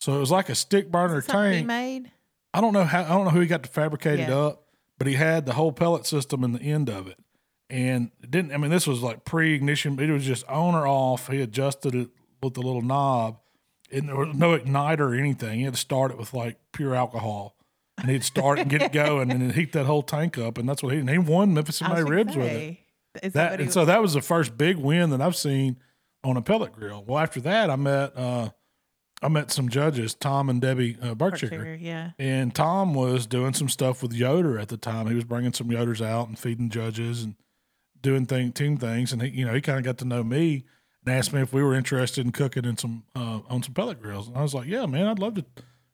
[0.00, 1.66] So it was like a stick burner tank.
[1.66, 2.12] made?
[2.54, 4.61] I don't know how I don't know who he got to fabricate it up,
[5.02, 7.18] but he had the whole pellet system in the end of it.
[7.68, 10.86] And it didn't I mean this was like pre ignition, it was just on or
[10.86, 11.26] off.
[11.26, 12.08] He adjusted it
[12.40, 13.40] with the little knob.
[13.90, 15.58] And there was no igniter or anything.
[15.58, 17.56] He had to start it with like pure alcohol.
[17.98, 20.56] And he'd start and get it going and then heat that whole tank up.
[20.56, 22.52] And that's what he and he won Memphis I and was May gonna ribs with
[22.52, 22.78] it.
[23.14, 25.78] that, That what he and so that was the first big win that I've seen
[26.22, 27.02] on a pellet grill.
[27.04, 28.50] Well, after that, I met uh,
[29.22, 31.14] I met some judges, Tom and Debbie uh,
[31.78, 32.10] yeah.
[32.18, 35.06] and Tom was doing some stuff with Yoder at the time.
[35.06, 37.36] He was bringing some Yoders out and feeding judges and
[38.00, 39.12] doing thing team things.
[39.12, 40.64] And he, you know, he kind of got to know me
[41.04, 44.02] and asked me if we were interested in cooking in some uh, on some pellet
[44.02, 44.28] grills.
[44.28, 45.44] And I was like, yeah, man, I'd love to,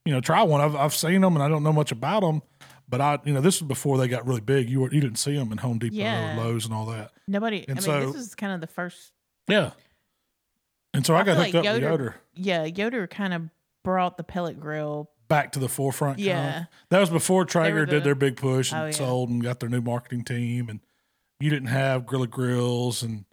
[0.05, 0.61] you know, try one.
[0.61, 2.43] I've I've seen them and I don't know much about them,
[2.89, 4.70] but I, you know, this was before they got really big.
[4.70, 6.35] You were you didn't see them in Home Depot Yeah.
[6.41, 7.12] or Lowe's and all that.
[7.26, 7.61] Nobody.
[7.61, 9.12] I And mean, so- this is kind of the first.
[9.49, 9.70] Yeah.
[10.95, 13.43] And so I, got hooked like up with Yoder- Yeah, Yoder kind of
[13.84, 15.11] brought the pellet grill.
[15.28, 16.16] back to the forefront.
[16.16, 16.34] kind of.
[16.34, 16.64] Yeah.
[16.89, 18.91] That was before Traeger the- did their big push and Oh, yeah.
[18.93, 20.68] sold and got their new marketing team.
[20.70, 20.80] And
[21.41, 23.26] you didn't have Grilla Grills and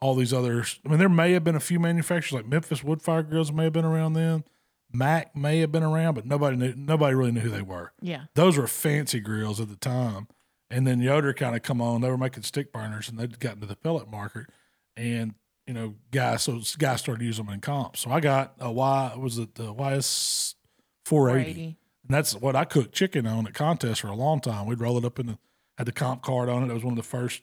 [0.00, 0.80] all these others.
[0.84, 3.72] I mean, there may have been a few manufacturers like Memphis Woodfire Grills may have
[3.74, 4.44] been around then.
[4.92, 6.72] Mac may have been around, but nobody knew.
[6.76, 7.92] Nobody really knew who they were.
[8.00, 8.24] Yeah.
[8.34, 10.28] Those were fancy grills at the time.
[10.70, 12.00] And then Yoder kind of come on.
[12.00, 14.46] They were making stick burners, and they'd gotten to the pellet market.
[14.96, 15.34] And
[15.66, 18.00] you know, guys, so guys started using them in comps.
[18.00, 19.10] So I got a Y.
[19.14, 20.54] What was it the YS
[21.06, 21.52] 480?
[21.52, 21.64] 480.
[22.06, 24.66] And that's what I cooked chicken on at contests for a long time.
[24.66, 25.38] We'd roll it up in the
[25.78, 26.70] had the comp card on it.
[26.70, 27.42] It was one of the first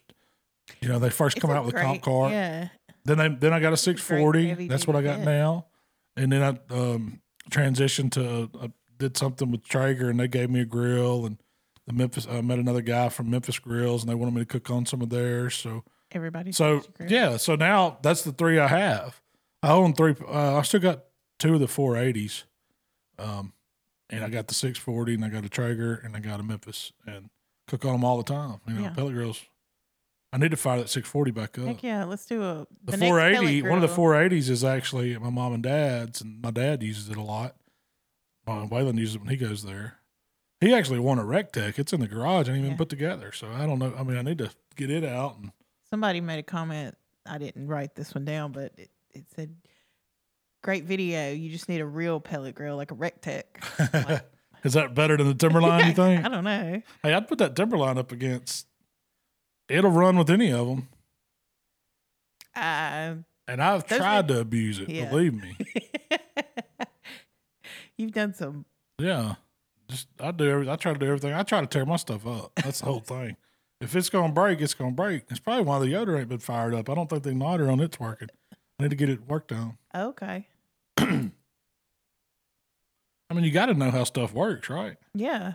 [0.81, 2.31] You know, they first It's come out with a comp card.
[2.31, 2.69] Yeah.
[3.03, 4.67] Then they then I got a six forty.
[4.67, 5.65] That's what I got now.
[6.15, 8.67] And then I um, transitioned to uh,
[8.97, 11.25] did something with Traeger, and they gave me a grill.
[11.25, 11.37] And
[11.87, 14.69] the Memphis, I met another guy from Memphis Grills, and they wanted me to cook
[14.69, 15.55] on some of theirs.
[15.55, 15.83] So
[16.13, 16.51] Everybody.
[16.51, 19.21] so yeah, so now that's the three I have.
[19.63, 20.15] I own three.
[20.27, 21.03] Uh, I still got
[21.39, 22.43] two of the four eighties,
[23.19, 23.53] um,
[24.09, 26.43] and I got the six forty, and I got a Traeger, and I got a
[26.43, 27.29] Memphis, and
[27.67, 28.59] cook on them all the time.
[28.67, 28.89] You know, Yeah.
[28.89, 29.41] pellet grills.
[30.33, 31.65] I need to fire that six forty back up.
[31.65, 35.29] Heck yeah, let's do a The, 480, pellet one of the 480s is actually my
[35.29, 37.55] mom and dad's, and my dad uses it a lot.
[38.47, 39.95] Uh, Waylon uses it when he goes there.
[40.61, 41.77] He actually won a Rec Tec.
[41.77, 42.77] It's in the garage and even Yeah.
[42.77, 43.31] put together.
[43.31, 43.93] So I don't know.
[43.97, 45.37] I mean, I need to get it out.
[45.37, 45.51] And
[45.91, 46.95] Somebody made a comment.
[47.25, 49.53] I didn't write this one down, but it, it said,
[50.63, 51.31] "Great video.
[51.31, 53.63] You just need a real pellet grill, like a Rec Tec."
[53.93, 54.25] Like-
[54.63, 55.87] is that better than the Timberline?
[55.87, 56.23] You think?
[56.23, 56.81] I don't know.
[57.01, 58.67] Hey, I'd put that Timberline up against.
[59.67, 60.87] It'll run with any of them,
[62.55, 63.15] Uh,
[63.47, 64.87] and I've tried would- to abuse it.
[64.89, 65.09] Yeah.
[65.09, 65.57] Believe me.
[67.97, 68.65] you've done some.
[68.99, 69.35] Yeah,
[69.87, 70.47] just I do.
[70.49, 71.33] Every, I try to do everything.
[71.33, 72.51] I try to tear my stuff up.
[72.55, 73.35] That's the whole thing.
[73.81, 75.23] If it's gonna break, it's gonna break.
[75.29, 76.89] It's probably why the Yoder ain't been fired up.
[76.89, 78.29] I don't think the igniter on it's working.
[78.79, 79.77] I need to get it worked on.
[79.93, 80.47] Okay.
[80.97, 81.31] I
[83.33, 84.97] mean, you got to know how stuff works, right?
[85.13, 85.53] Yeah.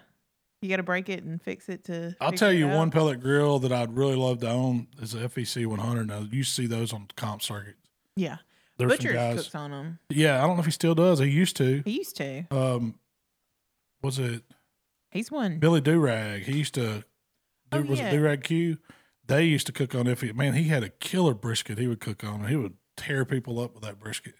[0.62, 2.16] You got to break it and fix it to.
[2.20, 5.66] I'll tell you one pellet grill that I'd really love to own is a FEC
[5.66, 6.08] 100.
[6.08, 7.78] Now you see those on comp circuits.
[8.16, 8.38] Yeah.
[8.78, 9.98] There's some Butcher cooks on them.
[10.08, 11.18] Yeah, I don't know if he still does.
[11.18, 11.82] He used to.
[11.84, 12.44] He used to.
[12.50, 12.94] Um,
[14.02, 14.42] was it
[15.10, 15.58] He's one.
[15.58, 16.42] Billy Durag?
[16.42, 17.04] He used to.
[17.78, 18.10] Oh, was yeah.
[18.10, 18.78] it Durag Q?
[19.26, 20.32] They used to cook on FE.
[20.32, 21.78] Man, he had a killer brisket.
[21.78, 22.46] He would cook on.
[22.46, 24.34] He would tear people up with that brisket.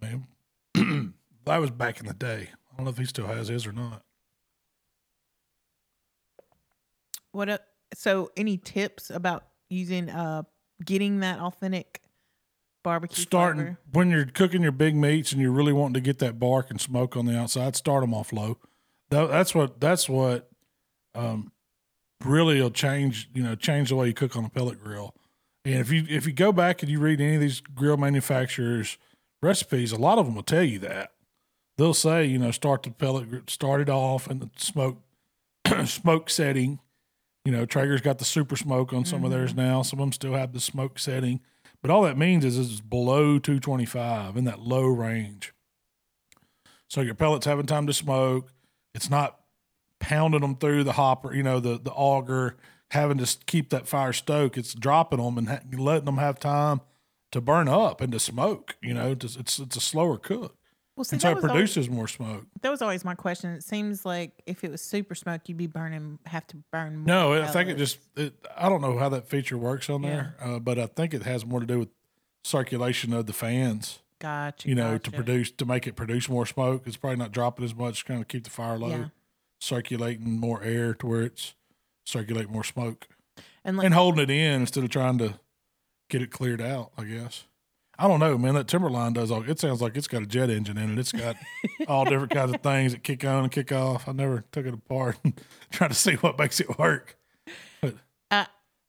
[0.00, 0.26] Man,
[1.44, 2.50] that was back in the day.
[2.72, 4.02] I don't know if he still has his or not.
[7.32, 7.48] What?
[7.48, 7.60] A,
[7.94, 10.42] so, any tips about using uh
[10.84, 12.02] getting that authentic
[12.82, 13.22] barbecue?
[13.22, 13.78] starting flavor?
[13.92, 16.80] when you're cooking your big meats and you're really wanting to get that bark and
[16.80, 18.58] smoke on the outside, start them off low.
[19.10, 20.50] Tha- That's what that's what
[21.14, 21.52] um,
[22.24, 23.28] really will change.
[23.34, 25.14] You know, change the way you cook on a pellet grill.
[25.64, 28.98] And if you if you go back and you read any of these grill manufacturers'
[29.42, 31.12] recipes, a lot of them will tell you that
[31.76, 34.98] they'll say, you know, start the pellet, start it off in the smoke
[35.86, 36.80] smoke setting.
[37.44, 39.60] You know, Traeger's got the super smoke on some of theirs mm-hmm.
[39.60, 39.82] now.
[39.82, 41.40] Some of them still have the smoke setting.
[41.80, 45.54] But all that means is it's below 225 in that low range.
[46.88, 48.52] So your pellets having time to smoke.
[48.94, 49.38] It's not
[50.00, 52.56] pounding them through the hopper, you know, the, the auger,
[52.90, 54.56] having to keep that fire stoked.
[54.56, 56.80] It's dropping them and ha- letting them have time
[57.32, 58.76] to burn up and to smoke.
[58.82, 60.54] You know, it's it's, it's a slower cook.
[60.96, 62.46] Well, see, And so it was, always, produces more smoke.
[62.62, 63.50] that was always my question.
[63.50, 67.06] It seems like if it was super smoke, you'd be burning, have to burn more.
[67.06, 70.34] No, I think it just, it, I don't know how that feature works on there,
[70.40, 71.88] uh, but I think it has more to do with
[72.44, 74.00] circulation of the fans.
[74.20, 74.68] Gotcha.
[74.68, 76.88] you know, to produce to make it produce more smoke.
[76.88, 79.04] It's probably not dropping as much, kind of keep the fire low, Yeah.
[79.60, 81.54] Circulating more air to where it's
[82.06, 83.06] circulate more smoke
[83.64, 85.38] And like, and holding it in instead of trying to
[86.08, 86.90] get it cleared out.
[86.96, 87.44] I guess
[88.00, 88.54] I don't know, man.
[88.54, 89.42] That Timberline does all.
[89.42, 90.98] It sounds like it's got a jet engine in it.
[91.00, 91.34] It's got
[91.88, 94.08] all different kinds of things that kick on and kick off.
[94.08, 95.38] I never took it apart and
[95.72, 97.16] tried to see what makes it work.
[98.30, 98.44] uh,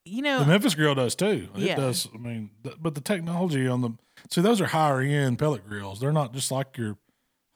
[0.05, 1.49] you know, The Memphis grill does too.
[1.55, 1.75] It Yeah.
[1.75, 2.07] does.
[2.13, 3.97] I mean, th- but the technology on them.
[4.29, 5.99] See, those are higher end pellet grills.
[5.99, 6.97] They're not just like your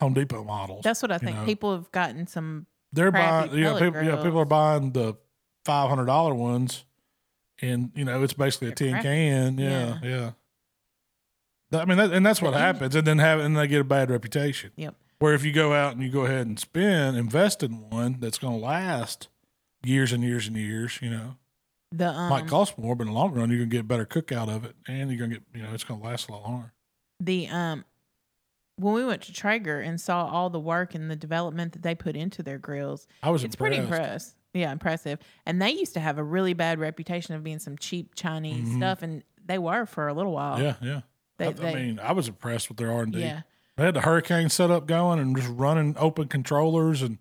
[0.00, 0.80] Home Depot models.
[0.82, 1.36] that's what I think.
[1.36, 1.44] know.
[1.44, 2.66] People have gotten some.
[2.94, 3.62] They're crappy buying.
[3.62, 5.14] Yeah, people, yeah, people are buying the
[5.64, 6.84] five hundred dollar ones,
[7.60, 9.02] and you know it's basically a They're tin crappy.
[9.08, 9.58] can.
[9.58, 10.30] Yeah, yeah.
[11.70, 13.84] That- I mean, that, and that's what happens, and then have and they get a
[13.84, 14.70] bad reputation.
[14.76, 14.94] Yep.
[15.18, 18.38] Where if you go out and you go ahead and spend, invest in one that's
[18.38, 19.28] going to last
[19.84, 21.36] years and years and years, you know,
[21.92, 23.84] The um, might cost more, but in the long run, you're going to get a
[23.84, 26.06] better cook out of it, and you're going to get, you know, it's going to
[26.06, 26.72] last a lot longer.
[27.20, 27.84] the um
[28.76, 31.94] when we went to Traeger and saw all the work and the development that they
[31.94, 33.58] put into their grills, I was it's impressed.
[33.70, 34.36] pretty impressed.
[34.52, 35.18] Yeah, impressive.
[35.46, 38.76] And they used to have a really bad reputation of being some cheap Chinese Mhm.
[38.76, 40.60] stuff, and they were for a little while.
[40.60, 41.00] Yeah, yeah.
[41.38, 43.20] they, I, they, I mean, I was impressed with their R and D.
[43.20, 43.42] yeah,
[43.76, 47.18] They had the hurricane setup going and just running open controllers and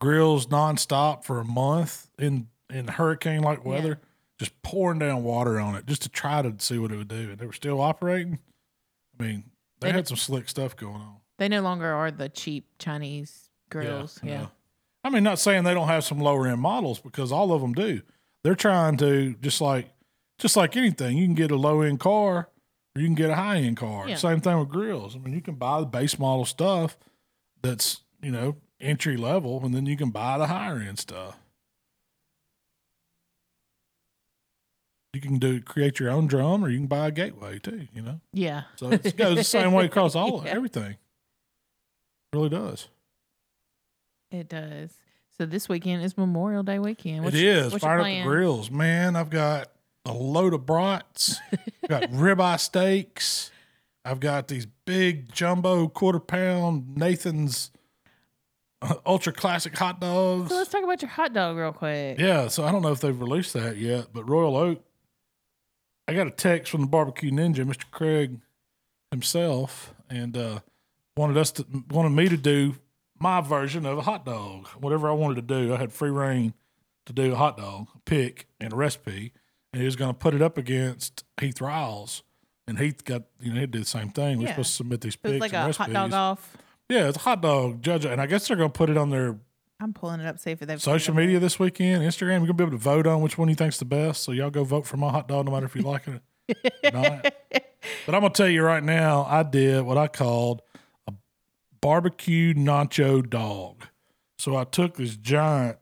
[0.00, 4.00] grills nonstop for a month in in hurricane like weather,
[4.38, 7.30] just pouring down water on it just to try to see what it would do.
[7.30, 8.40] And they were still operating.
[9.18, 9.44] I mean,
[9.84, 11.16] they, They had some slick stuff going on.
[11.38, 14.20] they no longer are the cheap Chinese grills.
[14.22, 14.46] Yeah,
[15.02, 17.72] I mean, not saying they don't have some lower end models because all of them
[17.72, 18.02] do.
[18.42, 19.90] They're trying to just like
[20.38, 21.16] just like anything.
[21.18, 22.48] You can get a low end car
[22.94, 24.08] or you can get a high end car.
[24.08, 24.16] Yeah.
[24.16, 25.14] Same thing with grills.
[25.16, 26.96] I mean, you can buy the base model stuff
[27.62, 31.38] that's you know entry level, and then you can buy the higher end stuff.
[35.14, 37.86] You can do create your own drum, or you can buy a gateway too.
[37.94, 38.62] You know, Yeah.
[38.76, 40.52] so it goes the same way across all Yeah.
[40.52, 40.96] everything.
[42.32, 42.88] really does.
[44.30, 44.92] It does.
[45.38, 47.24] So this weekend is Memorial Day weekend.
[47.24, 49.16] What's, it is What's your up the grills, man.
[49.16, 49.70] I've got
[50.04, 51.40] a load of brats.
[51.82, 53.50] I've got ribeye steaks.
[54.04, 57.70] I've got these big jumbo quarter pound Nathan's
[58.82, 60.50] uh, ultra classic hot dogs.
[60.50, 62.18] So let's talk about your hot dog real quick.
[62.18, 64.84] Yeah, so I don't know if they've released that yet, but Royal Oak,
[66.06, 67.84] I got a text from the barbecue ninja, Mr.
[67.90, 68.38] Craig
[69.10, 70.60] himself, and uh,
[71.16, 72.76] wanted us to wanted me to do
[73.18, 74.66] my version of a hot dog.
[74.80, 76.54] Whatever I wanted to do, I had free reign
[77.06, 79.32] to do a hot dog, pick and a recipe,
[79.72, 82.22] and he was going to put it up against Heath Riles.
[82.66, 84.38] And Heath got, you know, he did the same thing.
[84.38, 84.50] We're Yeah.
[84.52, 85.94] supposed to submit these picks it's like and a recipes.
[85.94, 86.56] hot dog off.
[86.88, 89.10] Yeah, it's a hot dog judge, and I guess they're going to put it on
[89.10, 89.38] their
[89.84, 92.38] I'm pulling it up, see if they've social media this weekend, Instagram.
[92.38, 94.22] You're gonna be able to vote on which one you think's the best.
[94.22, 96.22] So y'all go vote for my hot dog, no matter if you like it
[96.84, 97.34] or not.
[98.06, 100.62] But I'm gonna tell you right now, I did what I called
[101.06, 101.12] a
[101.82, 103.84] barbecue nacho dog.
[104.38, 105.76] So I took this giant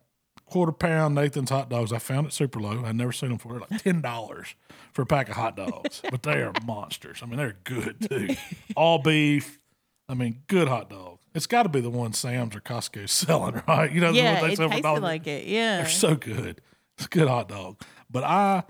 [0.46, 1.92] quarter pound Nathan's hot dogs.
[1.92, 2.84] I found it Superlo.
[2.84, 3.60] I'd never seen them before.
[3.60, 4.56] Like ten dollars
[4.92, 7.20] for a pack of hot dogs, but they are monsters.
[7.22, 8.34] I mean, they're good too.
[8.76, 9.60] All beef.
[10.08, 11.18] I mean, good hot dog.
[11.34, 13.90] It's got to be the one Sam's or Costco's selling, right?
[13.90, 15.46] You know, the Yeah, one they it sell for tasted like it.
[15.46, 15.78] Yeah.
[15.78, 16.60] They're so good.
[16.96, 17.80] It's a good hot dog.
[18.10, 18.64] But I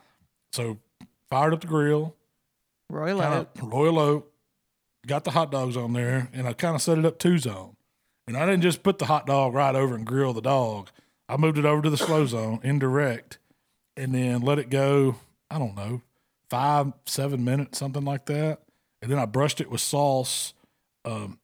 [0.52, 0.78] so
[1.28, 2.14] fired up the grill,
[2.88, 3.48] Royal kind Oak.
[3.62, 4.32] Royal Oak,
[5.06, 7.76] got the hot dogs on there, and I kind of set it up two zone.
[8.28, 10.90] And I didn't just put the hot dog right over and grill the dog.
[11.28, 13.38] I moved it over to the slow zone, indirect,
[13.96, 15.16] and then let it go.
[15.50, 16.02] I don't know,
[16.48, 18.60] five, seven minutes, something like that.
[19.00, 20.54] And then I brushed it with sauce,
[21.04, 21.38] um,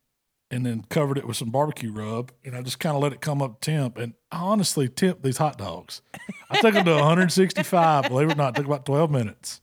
[0.50, 3.20] and then covered it with some barbecue rub, and I just kind of let it
[3.20, 3.98] come up temp.
[3.98, 6.00] And I honestly temp these hot dogs.
[6.50, 8.08] I took them to 165.
[8.08, 9.60] Believe it or not, it took about 12 minutes.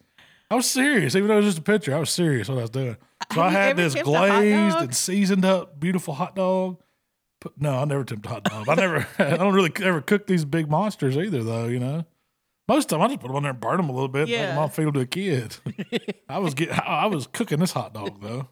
[0.52, 1.96] I was serious, even though it was just a picture.
[1.96, 2.98] I was serious what I was doing.
[3.34, 6.80] So Have I had this temped a hot glazed and seasoned up, beautiful hot dog.
[7.42, 8.70] But no, I never tempted hot dog.
[8.70, 11.66] I never, I don't really ever cook these big monsters either, though.
[11.66, 12.06] You know,
[12.68, 14.28] most of them I just put them on there and burn them a little bit,
[14.28, 14.62] make them Yeah.
[14.62, 15.58] all to a kid.
[16.30, 18.48] I was getting, I was cooking this hot dog though,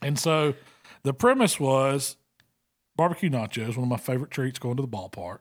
[0.00, 0.54] and so
[1.04, 2.16] the premise was
[2.96, 5.38] barbecue nachos, one of my favorite treats going to the ballpark.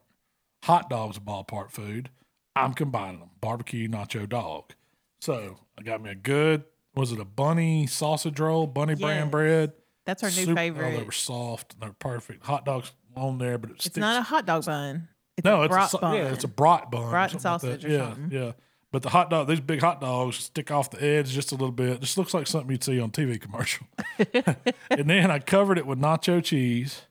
[0.65, 2.09] Hot dogs, ballpark food.
[2.55, 3.29] I'm combining them.
[3.41, 4.73] Barbecue nacho dog.
[5.21, 6.63] So I got me a good,
[6.95, 9.31] was it a bunny sausage roll, bunny brand Yes.
[9.31, 9.73] bread?
[10.05, 10.93] That's our new Super- favorite.
[10.93, 11.79] Oh, they were soft.
[11.79, 12.45] They're perfect.
[12.45, 15.07] Hot dogs on there, but it it's not a hot dog bun.
[15.37, 16.15] It's no, a it's brat a, bun.
[16.15, 18.31] yeah, it's a brat bun, Brat like sausage or yeah, something.
[18.31, 18.51] Yeah,
[18.93, 21.71] But the hot dog, these big hot dogs stick off the edge just a little
[21.71, 21.99] bit.
[21.99, 23.87] Just looks like something you'd see on TV commercial.
[24.91, 27.01] and then I covered it with nacho cheese,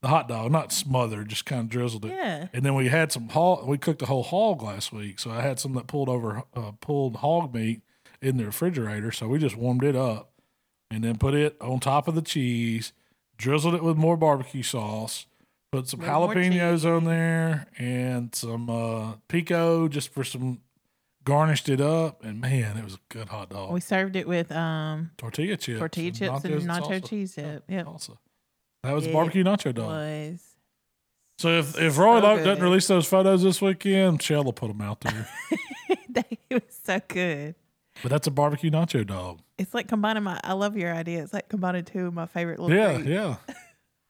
[0.00, 2.12] the hot dog, not smothered, just kind of drizzled it.
[2.12, 2.48] Yeah.
[2.54, 3.68] And then we had some hog.
[3.68, 6.72] We cooked a whole hog last week, so I had some that pulled over uh,
[6.80, 7.82] pulled hog meat
[8.22, 9.12] in the refrigerator.
[9.12, 10.32] So we just warmed it up,
[10.90, 12.94] and then put it on top of the cheese,
[13.36, 15.26] drizzled it with more barbecue sauce,
[15.70, 20.60] put some jalapenos on there, and some uh, pico just for some.
[21.26, 23.72] Garnished it up, and man, it was a good hot dog.
[23.72, 27.64] We served it with um tortilla chips, tortilla chips and nacho cheese dip.
[27.68, 27.86] Yep.
[27.86, 28.16] Salsa.
[28.84, 29.88] That was It barbecue nacho dog.
[29.88, 30.40] Was
[31.38, 34.80] So if if Roy so doesn't release those photos this weekend, Shell will put them
[34.80, 35.28] out there.
[36.14, 37.56] it was so good.
[38.04, 39.40] but that's a barbecue nacho dog.
[39.58, 40.38] It's like combining my.
[40.44, 41.24] I love your idea.
[41.24, 43.08] It's like combining two of my favorite little Yeah, treats.
[43.08, 43.36] yeah.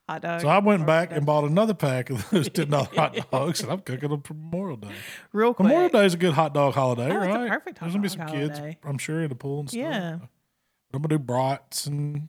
[0.09, 0.42] hot dogs.
[0.42, 3.70] So I went back and bought another pack of those ten dollar hot dogs, and
[3.72, 4.90] I'm cooking them for Memorial Day.
[5.32, 5.66] real quick.
[5.68, 7.48] Memorial Day is a good hot dog holiday, Oh, it's a right?
[7.50, 8.78] perfect hot There's gonna be dog some kids, holiday.
[8.84, 9.78] I'm sure, in the pool and stuff.
[9.80, 10.18] Yeah.
[10.94, 12.28] I'm gonna do brats and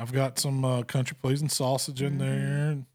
[0.00, 2.18] I've got some uh, country pleasing sausage in Mhm.
[2.20, 2.86] there, and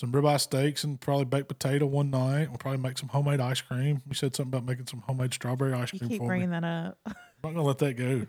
[0.00, 2.48] some ribeye steaks, and probably baked potato one night.
[2.48, 4.02] We'll probably make some homemade ice cream.
[4.08, 6.28] We said something about making some homemade strawberry ice You cream keep for me.
[6.28, 6.98] bringing that up.
[7.06, 7.14] I'm
[7.44, 8.26] not gonna let that go.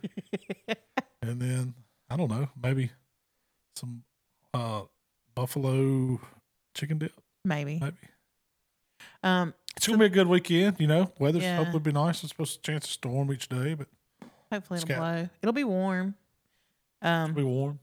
[1.24, 1.74] and then
[2.10, 2.91] I don't know, maybe
[3.76, 4.04] some
[4.54, 4.82] uh,
[5.36, 6.20] buffalo
[6.76, 7.14] chicken dip.
[7.46, 7.80] Maybe.
[7.80, 7.98] Maybe
[9.24, 9.54] Um.
[9.76, 10.78] it's gonna be a good weekend.
[10.80, 11.58] You know, weather's Yeah.
[11.58, 12.24] hopefully be nice.
[12.24, 13.88] It's supposed to chance a storm each day, but
[14.52, 15.30] Hopefully it'll blow.
[15.42, 16.16] It'll be warm.
[17.02, 17.32] Um.
[17.32, 17.80] it'll be warm.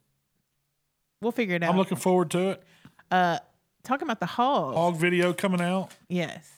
[1.20, 1.70] We'll figure it out.
[1.70, 2.62] I'm looking forward to it.
[3.10, 3.38] uh.
[3.84, 4.74] Talking about the hog.
[4.74, 5.92] Hog video coming out.
[6.08, 6.50] Yes.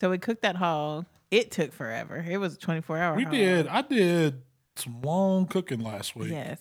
[0.00, 1.06] So we cooked that hog.
[1.30, 2.16] It took forever.
[2.28, 3.16] It was a 24 hour.
[3.16, 3.32] We hog.
[3.32, 3.66] did.
[3.68, 4.42] I did
[4.76, 6.30] some long cooking last week.
[6.32, 6.58] Yes.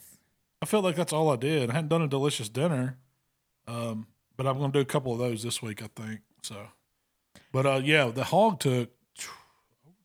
[0.62, 1.70] I felt like that's all I did.
[1.70, 2.98] I hadn't done a delicious dinner,
[3.70, 4.08] um,
[4.38, 6.22] but I'm going to do a couple of those this week, I think.
[6.42, 6.56] So,
[7.52, 8.90] but uh, yeah, the hog took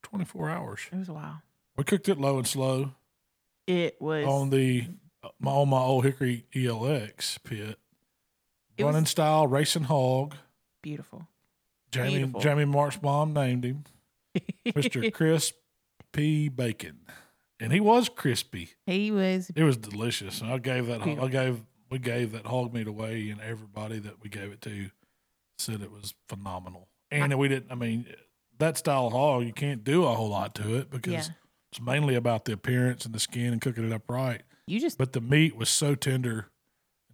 [0.03, 0.81] 24 hours.
[0.93, 1.43] It was a while.
[1.77, 2.93] We cooked it low and slow
[3.67, 4.27] It was.
[4.27, 4.87] on the
[5.41, 7.79] my on my old Hickory ELX pit,
[8.79, 10.35] running style racing hog.
[10.83, 11.27] beautiful.
[11.91, 12.41] Jamie Beautiful.
[12.41, 13.85] Jamie Marchbaum named him
[14.75, 15.53] Mister Chris
[16.12, 16.99] crispy bacon,
[17.61, 18.71] and he was crispy.
[18.87, 20.43] He was It was delicious.
[20.43, 21.03] I gave that.
[21.03, 21.62] I gave
[21.95, 24.91] we gave that hog meat away, and everybody that we gave it to
[25.61, 26.89] said it was phenomenal.
[27.13, 27.71] And we didn't.
[27.71, 28.07] I mean,
[28.59, 31.35] that style of hog, you can't do a whole lot to it because Yeah.
[31.71, 34.43] it's mainly about the appearance and the skin and cooking it up right.
[34.67, 36.51] you just But the meat was so tender.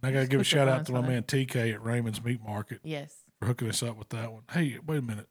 [0.01, 2.41] And I got to give a shout out to my man TK at Raymond's Meat
[2.43, 3.13] Market yes.
[3.39, 4.41] for hooking us up with that one.
[4.51, 5.27] Hey, wait a minute.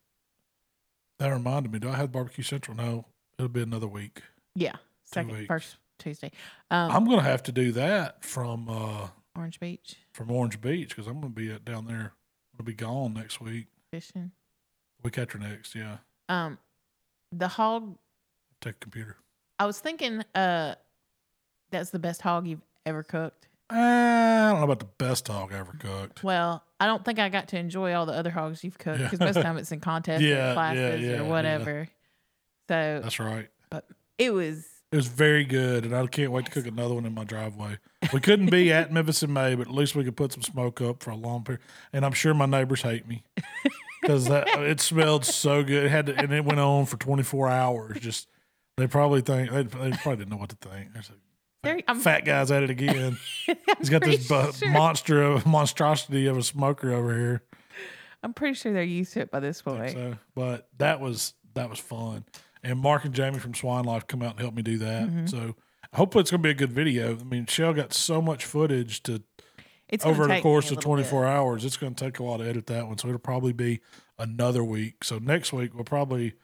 [1.18, 1.80] That reminded me.
[1.80, 2.76] Do I have barbecue central?
[2.76, 4.22] No, it'll be another week.
[4.54, 4.76] Yeah.
[5.06, 6.30] Second first Tuesday.
[6.70, 9.08] Um I'm gonna have to do that from uh
[9.40, 12.12] Orange Beach from Orange Beach because I'm gonna be at, down there.
[12.52, 13.66] I'm gonna be gone next week.
[13.90, 14.32] fishing.
[15.02, 15.96] Week after next, yeah.
[16.28, 16.58] Um
[17.32, 17.96] the hog
[18.60, 19.16] Take a computer.
[19.58, 20.74] I was thinking uh
[21.70, 23.48] that's the best hog you've ever cooked.
[23.72, 26.22] Uh, I don't know about the best hog I ever cooked.
[26.24, 29.04] Well, I don't think I got to enjoy all the other hogs you've cooked Yeah.
[29.06, 31.22] because most of the time it's in contests Yeah, or classes yeah, or yeah.
[31.22, 31.88] whatever.
[32.68, 33.48] So That's right.
[33.70, 33.86] But
[34.18, 37.14] it was It was very good, and I can't wait to cook another one in
[37.14, 37.78] my driveway.
[38.12, 40.80] We couldn't be at Memphis in May, but at least we could put some smoke
[40.80, 41.60] up for a long period.
[41.92, 43.22] And I'm sure my neighbors hate me
[44.02, 45.84] because it smelled so good.
[45.84, 48.00] It had to, and it went on for 24 hours.
[48.00, 48.28] Just
[48.76, 50.92] they probably think they, they probably didn't know what to think.
[50.92, 51.10] There's
[51.62, 53.18] very I'm fat guy's at it again.
[53.78, 57.42] He's got this bu- sure- monster of monstrosity of a smoker over here.
[58.22, 59.92] I'm pretty sure they're used to it by this point.
[59.92, 62.24] So, but that was that was fun.
[62.62, 65.08] And Mark and Jamie from Swine Life come out and help me do that.
[65.08, 65.26] Mm-hmm.
[65.26, 65.56] So
[65.94, 67.16] hopefully it's going to be a good video.
[67.18, 69.22] I mean, Shell got so much footage to
[69.88, 71.04] It's over the course of little bit.
[71.08, 71.64] 24 hours.
[71.64, 72.98] It's going to take a while to edit that one.
[72.98, 73.80] So it'll probably be
[74.18, 75.02] another week.
[75.04, 76.34] So next week we'll probably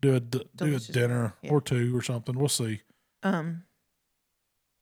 [0.00, 1.50] do a d- do a dinner Yeah.
[1.52, 2.38] or two or something.
[2.38, 2.82] We'll see.
[3.22, 3.62] Um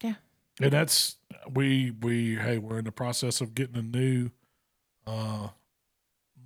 [0.03, 0.15] Yeah.
[0.61, 1.17] And that's
[1.53, 4.31] we we hey we're in the process of getting a new
[5.07, 5.49] uh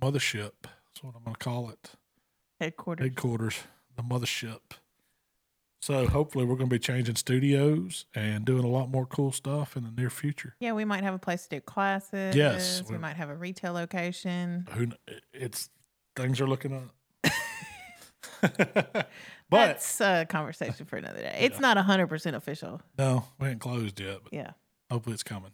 [0.01, 0.51] mothership.
[0.63, 1.91] That's what I'm going to call it.
[2.59, 3.03] headquarters.
[3.05, 3.59] headquarters,
[3.95, 4.59] the mothership.
[5.81, 9.77] So hopefully we're going to be changing studios and doing a lot more cool stuff
[9.77, 10.55] in the near future.
[10.59, 12.35] Yeah, we might have a place to do classes.
[12.35, 14.67] Yes, We we- might have a retail location.
[14.71, 14.87] Who
[15.33, 15.69] it's
[16.17, 17.31] things are looking up.
[18.41, 19.07] but
[19.49, 21.37] That's a conversation for another day.
[21.41, 22.81] It's not not 100% official.
[22.97, 24.19] no, we ain't closed yet.
[24.23, 24.51] But Yeah.
[24.91, 25.51] hopefully it's coming.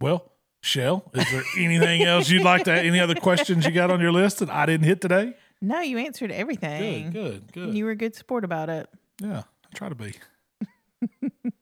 [0.00, 2.72] Well, Shell, is there anything else you'd like to?
[2.72, 5.34] Any other questions you got on your list that I didn't hit today?
[5.60, 7.10] No, you answered everything.
[7.10, 7.74] Good, good, good.
[7.74, 8.88] You were a good sport about it.
[9.20, 10.14] yeah, I try to be.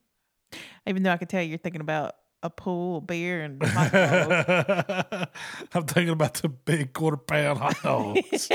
[0.87, 5.29] Even though I could tell you're thinking about a pool, beer, and hot dogs.
[5.73, 8.49] I'm thinking about the big quarter pound hot dogs.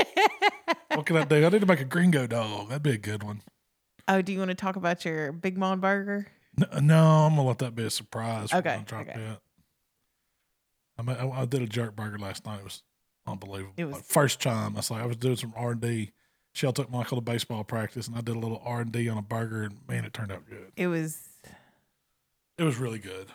[0.93, 1.45] what can I do?
[1.45, 2.69] I need to make a gringo dog.
[2.69, 3.41] That'd be a good one.
[4.07, 6.27] oh, do you want to talk about your Big Mon burger?
[6.57, 8.53] No, uh, no I'm gonna let that be a surprise.
[8.53, 9.37] Okay, I okay.
[10.97, 12.59] I, mean, I, I did a jerk burger last night.
[12.59, 12.81] It was
[13.27, 13.73] unbelievable.
[13.77, 14.73] It was- Like, first time.
[14.75, 16.11] I was like, I was doing some R and D.
[16.53, 19.17] Shell took Michael to baseball practice, and I did a little R and D on
[19.17, 20.71] a burger, and man, it turned out good.
[20.77, 21.19] It was,
[22.57, 23.27] It was really good.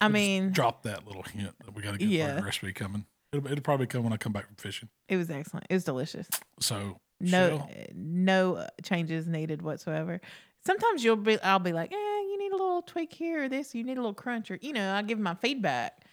[0.00, 2.34] I mean, drop that little hint that we got a Yeah.
[2.34, 3.06] burger recipe coming.
[3.32, 4.88] It'll, it'll probably come when I come back from fishing.
[5.08, 5.66] it was excellent.
[5.70, 6.28] It was delicious.
[6.60, 10.20] So No, Shell, no changes needed whatsoever.
[10.66, 13.74] Sometimes you'll be, I'll be like, eh, you need a little tweak here or this.
[13.74, 16.04] You need a little crunch or, you know, I give my feedback.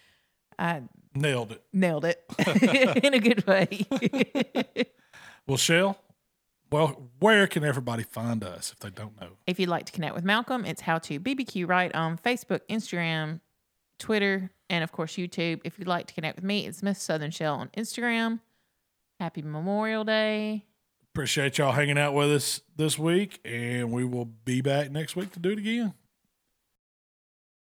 [0.58, 0.82] I
[1.14, 1.62] nailed it.
[1.72, 2.24] nailed it
[3.04, 3.86] in a good way.
[5.46, 5.98] Well, Shell,
[6.72, 9.28] well, where can everybody find us if they don't know?
[9.46, 13.40] if you'd like to connect with Malcom, it's how to BBQ right on Facebook, Instagram,
[13.98, 15.60] Twitter, and of course YouTube.
[15.62, 18.40] If you'd like to connect with me, it's Miss Southern Shell on Instagram.
[19.20, 20.64] Happy Memorial Day.
[21.12, 25.30] Appreciate y'all hanging out with us this week, and we will be back next week
[25.32, 25.92] to do it again.